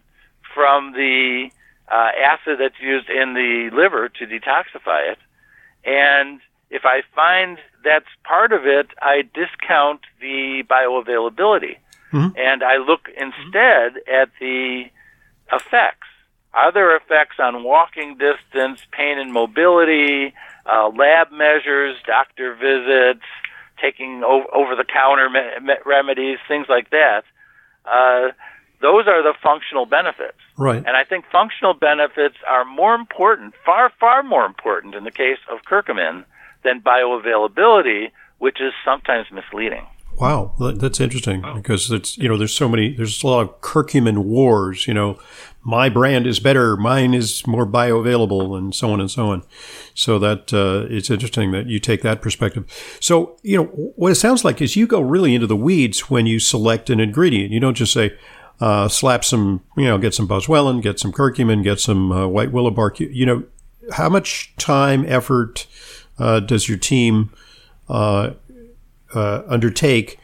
from 0.54 0.92
the 0.94 1.50
uh, 1.90 2.12
acid 2.24 2.58
that's 2.60 2.80
used 2.80 3.10
in 3.10 3.34
the 3.34 3.70
liver 3.74 4.10
to 4.10 4.26
detoxify 4.28 5.12
it. 5.12 5.20
And 5.84 6.40
if 6.70 6.84
I 6.86 7.02
find 7.16 7.58
that's 7.84 8.06
part 8.24 8.52
of 8.54 8.66
it, 8.66 8.88
I 9.02 9.24
discount 9.34 10.02
the 10.20 10.64
bioavailability. 10.70 11.78
Mm-hmm. 12.14 12.38
And 12.38 12.64
I 12.64 12.78
look 12.78 13.10
instead 13.18 13.98
at 14.08 14.30
the 14.40 14.86
effects. 15.52 16.08
Are 16.54 16.72
there 16.72 16.96
effects 16.96 17.38
on 17.40 17.64
walking 17.64 18.18
distance, 18.18 18.82
pain 18.92 19.18
and 19.18 19.32
mobility, 19.32 20.34
uh, 20.66 20.90
lab 20.90 21.32
measures, 21.32 21.96
doctor 22.06 22.56
visits, 22.56 23.26
taking 23.82 24.24
over 24.24 24.76
the 24.76 24.84
counter 24.84 25.30
me- 25.30 25.66
me- 25.66 25.80
remedies, 25.86 26.40
things 26.48 26.68
like 26.68 26.90
that? 26.90 27.24
Uh, 27.86 28.32
those 28.82 29.08
are 29.08 29.24
the 29.24 29.34
functional 29.42 29.86
benefits. 29.86 30.38
Right. 30.58 30.78
And 30.78 30.98
I 30.98 31.04
think 31.04 31.26
functional 31.32 31.74
benefits 31.74 32.36
are 32.48 32.66
more 32.66 32.96
important, 32.96 33.54
far, 33.66 33.92
far 34.00 34.24
more 34.24 34.46
important 34.46 34.96
in 34.96 35.04
the 35.04 35.12
case 35.12 35.40
of 35.50 35.60
curcumin 35.64 36.26
than 36.64 36.82
bioavailability, 36.82 38.12
which 38.40 38.60
is 38.60 38.74
sometimes 38.84 39.28
misleading. 39.32 39.88
Wow, 40.18 40.54
that's 40.60 41.00
interesting 41.00 41.42
wow. 41.42 41.56
because 41.56 41.90
it's 41.90 42.18
you 42.18 42.30
know 42.30 42.38
there's 42.38 42.54
so 42.54 42.70
many 42.70 42.94
there's 42.94 43.24
a 43.24 43.28
lot 43.28 43.42
of 43.42 43.62
curcumin 43.62 44.20
wars. 44.20 44.86
You 44.88 44.94
know, 44.94 45.20
my 45.64 45.90
brand 45.90 46.28
is 46.28 46.40
better, 46.40 46.78
mine 46.78 47.14
is 47.14 47.46
more 47.48 47.66
bioavailable, 47.66 48.56
and 48.56 48.76
so 48.76 48.92
on 48.92 49.00
and 49.00 49.10
so 49.10 49.30
on. 49.30 49.44
So 49.96 50.20
that 50.20 50.54
uh, 50.54 50.86
it's 50.94 51.10
interesting 51.10 51.52
that 51.52 51.66
you 51.66 51.80
take 51.80 52.04
that 52.04 52.22
perspective. 52.22 52.66
So 53.00 53.38
you 53.42 53.58
know 53.58 53.64
what 53.66 54.12
it 54.12 54.16
sounds 54.16 54.46
like 54.46 54.62
is 54.62 54.76
you 54.76 54.86
go 54.86 55.02
really 55.02 55.34
into 55.34 55.48
the 55.48 55.56
weeds 55.56 56.10
when 56.10 56.28
you 56.28 56.40
select 56.40 56.90
an 56.92 57.00
ingredient. 57.00 57.52
You 57.52 57.60
don't 57.60 57.76
just 57.76 57.94
say, 57.94 58.16
uh, 58.62 58.88
slap 58.88 59.26
some, 59.26 59.64
you 59.76 59.86
know, 59.86 59.98
get 59.98 60.14
some 60.14 60.28
boswellia, 60.28 60.82
get 60.82 61.00
some 61.00 61.12
curcumin, 61.12 61.64
get 61.64 61.80
some 61.80 62.12
uh, 62.12 62.28
white 62.28 62.52
willow 62.52 62.70
bark. 62.70 63.00
You, 63.00 63.08
you, 63.08 63.26
know, 63.26 63.44
how 63.94 64.08
much 64.08 64.54
time, 64.58 65.04
effort 65.08 65.66
uh, 66.20 66.40
does 66.42 66.70
your 66.70 66.78
team 66.78 67.32
uh, 67.90 68.32
uh, 69.14 69.44
undertake 69.48 70.20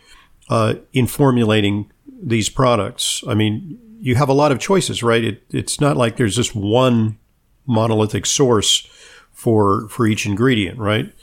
uh, 0.49 0.75
in 0.93 1.07
formulating 1.07 1.91
these 2.21 2.49
products? 2.49 3.23
I 3.27 3.33
mean, 3.33 3.79
you 3.99 4.15
have 4.15 4.29
a 4.29 4.33
lot 4.33 4.51
of 4.51 4.59
choices, 4.59 5.03
right? 5.03 5.23
It, 5.23 5.43
it's 5.49 5.81
not 5.81 5.97
like 5.97 6.17
there's 6.17 6.35
just 6.35 6.55
one 6.55 7.17
monolithic 7.65 8.25
source 8.25 8.87
for 9.31 9.87
for 9.89 10.07
each 10.07 10.25
ingredient, 10.25 10.79
right? 10.79 11.13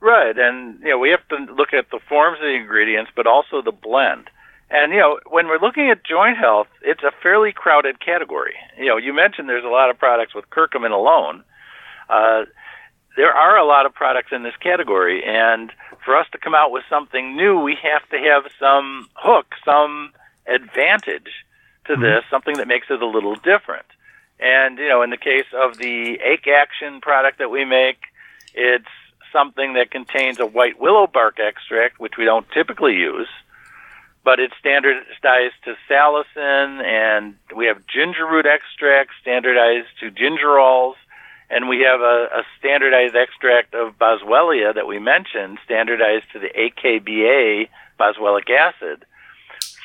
Right, 0.00 0.38
and 0.38 0.78
you 0.80 0.90
know 0.90 0.98
we 0.98 1.10
have 1.10 1.26
to 1.28 1.52
look 1.54 1.74
at 1.74 1.90
the 1.90 2.00
forms 2.08 2.38
of 2.38 2.42
the 2.42 2.54
ingredients, 2.54 3.10
but 3.16 3.26
also 3.26 3.62
the 3.62 3.72
blend. 3.72 4.30
And 4.70 4.92
you 4.92 4.98
know, 4.98 5.18
when 5.28 5.48
we're 5.48 5.60
looking 5.60 5.90
at 5.90 6.04
joint 6.04 6.36
health, 6.38 6.68
it's 6.82 7.02
a 7.02 7.10
fairly 7.22 7.52
crowded 7.52 8.00
category. 8.04 8.54
You 8.78 8.86
know, 8.86 8.96
you 8.96 9.12
mentioned 9.12 9.48
there's 9.48 9.64
a 9.64 9.68
lot 9.68 9.90
of 9.90 9.98
products 9.98 10.34
with 10.34 10.48
curcumin 10.50 10.92
alone. 10.92 11.42
Uh, 12.08 12.44
there 13.18 13.32
are 13.32 13.58
a 13.58 13.66
lot 13.66 13.84
of 13.84 13.92
products 13.92 14.28
in 14.30 14.44
this 14.44 14.54
category, 14.62 15.24
and 15.24 15.72
for 16.04 16.16
us 16.16 16.26
to 16.30 16.38
come 16.38 16.54
out 16.54 16.70
with 16.70 16.84
something 16.88 17.36
new, 17.36 17.58
we 17.58 17.76
have 17.82 18.08
to 18.10 18.16
have 18.16 18.44
some 18.60 19.08
hook, 19.14 19.56
some 19.64 20.12
advantage 20.46 21.44
to 21.86 21.94
mm-hmm. 21.94 22.02
this, 22.02 22.22
something 22.30 22.56
that 22.58 22.68
makes 22.68 22.86
it 22.88 23.02
a 23.02 23.06
little 23.06 23.34
different. 23.34 23.86
And 24.38 24.78
you 24.78 24.88
know, 24.88 25.02
in 25.02 25.10
the 25.10 25.16
case 25.16 25.50
of 25.52 25.78
the 25.78 26.20
Ache 26.22 26.46
Action 26.46 27.00
product 27.00 27.40
that 27.40 27.50
we 27.50 27.64
make, 27.64 27.98
it's 28.54 28.86
something 29.32 29.74
that 29.74 29.90
contains 29.90 30.38
a 30.38 30.46
white 30.46 30.78
willow 30.80 31.08
bark 31.08 31.40
extract, 31.40 31.98
which 31.98 32.16
we 32.16 32.24
don't 32.24 32.48
typically 32.52 32.94
use 32.94 33.28
but 34.24 34.40
it's 34.40 34.52
standardized 34.60 35.54
to 35.64 35.74
salicin, 35.88 36.84
and 36.84 37.34
we 37.56 37.64
have 37.64 37.78
ginger 37.86 38.26
root 38.26 38.44
extract 38.44 39.12
standardized 39.22 39.88
to 40.00 40.10
gingerols, 40.10 40.96
and 41.50 41.68
we 41.68 41.80
have 41.80 42.00
a, 42.00 42.28
a 42.32 42.42
standardized 42.58 43.16
extract 43.16 43.74
of 43.74 43.98
boswellia 43.98 44.74
that 44.74 44.86
we 44.86 44.98
mentioned, 44.98 45.58
standardized 45.64 46.24
to 46.32 46.38
the 46.38 46.48
AKBA 46.48 47.68
boswellic 47.98 48.50
acid. 48.50 49.04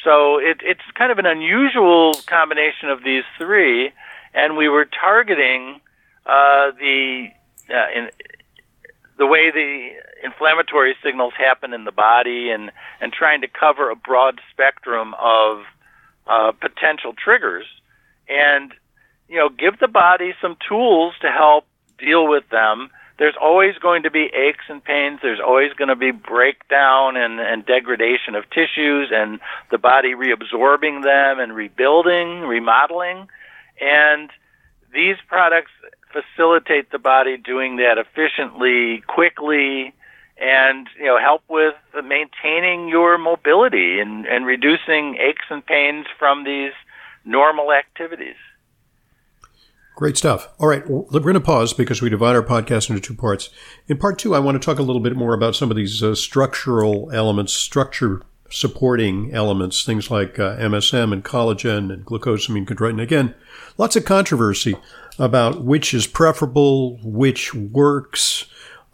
So 0.03 0.37
it, 0.39 0.57
it's 0.61 0.81
kind 0.95 1.11
of 1.11 1.19
an 1.19 1.25
unusual 1.25 2.13
combination 2.25 2.89
of 2.89 3.03
these 3.03 3.23
three, 3.37 3.91
and 4.33 4.57
we 4.57 4.67
were 4.67 4.85
targeting 4.85 5.79
uh, 6.25 6.71
the 6.77 7.27
uh, 7.69 7.87
in, 7.95 8.09
the 9.17 9.27
way 9.27 9.51
the 9.51 9.89
inflammatory 10.23 10.95
signals 11.03 11.33
happen 11.37 11.73
in 11.73 11.85
the 11.85 11.91
body 11.91 12.49
and, 12.49 12.71
and 12.99 13.13
trying 13.13 13.41
to 13.41 13.47
cover 13.47 13.89
a 13.89 13.95
broad 13.95 14.41
spectrum 14.51 15.13
of 15.21 15.63
uh, 16.27 16.51
potential 16.51 17.13
triggers 17.13 17.65
and 18.27 18.73
you 19.27 19.37
know 19.37 19.49
give 19.49 19.79
the 19.79 19.87
body 19.87 20.33
some 20.41 20.57
tools 20.67 21.13
to 21.21 21.31
help 21.31 21.65
deal 21.97 22.27
with 22.27 22.47
them. 22.49 22.89
There's 23.19 23.35
always 23.39 23.77
going 23.77 24.03
to 24.03 24.11
be 24.11 24.29
aches 24.33 24.65
and 24.69 24.83
pains. 24.83 25.19
There's 25.21 25.39
always 25.39 25.71
going 25.73 25.89
to 25.89 25.95
be 25.95 26.11
breakdown 26.11 27.15
and, 27.15 27.39
and 27.39 27.65
degradation 27.65 28.33
of 28.35 28.49
tissues 28.49 29.11
and 29.13 29.39
the 29.69 29.77
body 29.77 30.15
reabsorbing 30.15 31.03
them 31.03 31.39
and 31.39 31.55
rebuilding 31.55 32.41
remodeling. 32.41 33.27
And 33.79 34.31
these 34.93 35.17
products 35.27 35.71
facilitate 36.11 36.91
the 36.91 36.99
body 36.99 37.37
doing 37.37 37.77
that 37.77 37.97
efficiently, 37.97 39.03
quickly, 39.07 39.93
and 40.37 40.87
you 40.97 41.05
know 41.05 41.19
help 41.19 41.43
with 41.47 41.75
maintaining 42.03 42.87
your 42.87 43.17
mobility 43.17 43.99
and, 43.99 44.25
and 44.25 44.45
reducing 44.45 45.17
aches 45.17 45.45
and 45.49 45.65
pains 45.65 46.05
from 46.17 46.43
these 46.43 46.73
normal 47.25 47.71
activities. 47.71 48.35
Great 49.95 50.17
stuff. 50.17 50.49
All 50.59 50.67
right, 50.67 50.87
we're 50.89 51.19
going 51.19 51.35
to 51.35 51.39
pause 51.39 51.71
because 51.71 52.01
we 52.01 52.09
divide 52.09 52.35
our 52.35 52.41
podcast 52.41 52.89
into 52.89 52.99
two 52.99 53.13
parts. 53.13 53.49
In 53.87 53.97
part 53.97 54.17
two, 54.17 54.33
I 54.33 54.39
want 54.39 54.59
to 54.59 54.65
talk 54.65 54.79
a 54.79 54.83
little 54.83 55.01
bit 55.01 55.15
more 55.15 55.35
about 55.35 55.55
some 55.55 55.69
of 55.69 55.77
these 55.77 56.01
uh, 56.01 56.15
structural 56.15 57.11
elements, 57.11 57.53
structure 57.53 58.23
supporting 58.49 59.31
elements, 59.33 59.83
things 59.83 60.09
like 60.09 60.39
uh, 60.39 60.57
MSM 60.57 61.13
and 61.13 61.23
collagen 61.23 61.93
and 61.93 62.05
glucosamine 62.05 62.65
chondroitin. 62.65 63.01
Again, 63.01 63.35
lots 63.77 63.95
of 63.95 64.05
controversy 64.05 64.75
about 65.19 65.63
which 65.63 65.93
is 65.93 66.07
preferable, 66.07 66.97
which 67.03 67.53
works, 67.53 68.45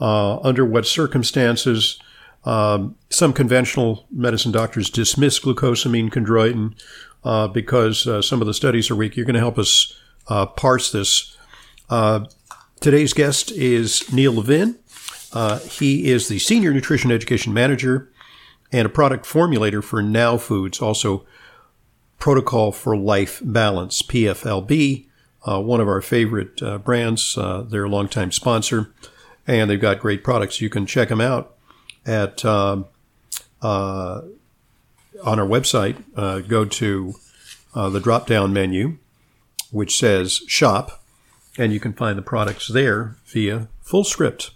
uh, 0.02 0.40
under 0.40 0.66
what 0.66 0.86
circumstances. 0.86 2.00
Um, 2.44 2.96
some 3.10 3.34
conventional 3.34 4.06
medicine 4.12 4.52
doctors 4.52 4.90
dismiss 4.90 5.40
glucosamine 5.40 6.10
chondroitin 6.10 6.78
uh, 7.24 7.48
because 7.48 8.08
uh, 8.08 8.22
some 8.22 8.42
of 8.42 8.48
the 8.48 8.54
studies 8.54 8.90
are 8.90 8.96
weak. 8.96 9.16
You're 9.16 9.26
going 9.26 9.34
to 9.34 9.40
help 9.40 9.58
us 9.58 9.98
uh, 10.28 10.46
parse 10.46 10.92
this. 10.92 11.38
Uh, 11.90 12.26
today's 12.80 13.14
guest 13.14 13.52
is 13.52 14.12
Neil 14.12 14.34
Levin. 14.34 14.78
Uh, 15.32 15.60
he 15.60 16.10
is 16.10 16.28
the 16.28 16.40
Senior 16.40 16.74
Nutrition 16.74 17.12
Education 17.12 17.54
Manager 17.54 18.12
and 18.72 18.86
a 18.86 18.90
product 18.90 19.26
formulator 19.26 19.84
for 19.84 20.02
Now 20.02 20.38
Foods, 20.38 20.82
also 20.82 21.26
Protocol 22.20 22.72
for 22.72 22.98
Life 22.98 23.42
Balance, 23.44 24.02
PFLB, 24.02 25.06
uh, 25.48 25.62
one 25.62 25.80
of 25.80 25.88
our 25.88 26.02
favorite 26.02 26.62
uh, 26.62 26.78
brands. 26.78 27.38
Uh, 27.38 27.62
they're 27.62 27.86
a 27.86 27.90
longtime 27.90 28.32
sponsor, 28.32 28.92
and 29.48 29.70
they've 29.70 29.80
got 29.80 30.00
great 30.00 30.24
products. 30.24 30.62
You 30.62 30.70
can 30.70 30.86
check 30.86 31.10
them 31.10 31.22
out 31.22 31.56
at 32.06 32.44
um, 32.44 32.86
uh, 33.62 34.22
on 35.24 35.40
our 35.40 35.48
website. 35.48 36.04
Uh, 36.16 36.40
go 36.40 36.66
to 36.66 37.16
uh, 37.74 37.90
the 37.90 38.00
drop 38.00 38.28
down 38.28 38.52
menu, 38.52 38.98
which 39.72 39.98
says 39.98 40.42
Shop, 40.48 41.04
and 41.58 41.74
you 41.74 41.80
can 41.80 41.94
find 41.94 42.18
the 42.18 42.24
products 42.24 42.68
there 42.68 43.18
via 43.26 43.68
Fullscript, 43.86 44.52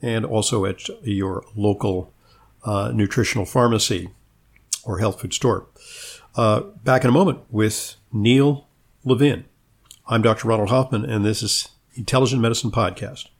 and 0.00 0.24
also 0.24 0.64
at 0.64 0.88
your 1.02 1.44
local 1.54 2.12
uh, 2.64 2.90
nutritional 2.94 3.46
pharmacy 3.46 4.10
or 4.84 4.98
health 4.98 5.20
food 5.20 5.34
store. 5.34 5.66
Uh, 6.34 6.60
back 6.60 7.02
in 7.02 7.08
a 7.08 7.12
moment 7.12 7.40
with 7.50 7.96
Neil 8.12 8.66
Levin. 9.04 9.44
I'm 10.06 10.22
Dr. 10.22 10.48
Ronald 10.48 10.68
Hoffman, 10.68 11.04
and 11.04 11.24
this 11.24 11.42
is 11.42 11.68
Intelligent 11.94 12.40
Medicine 12.42 12.70
Podcast. 12.70 13.28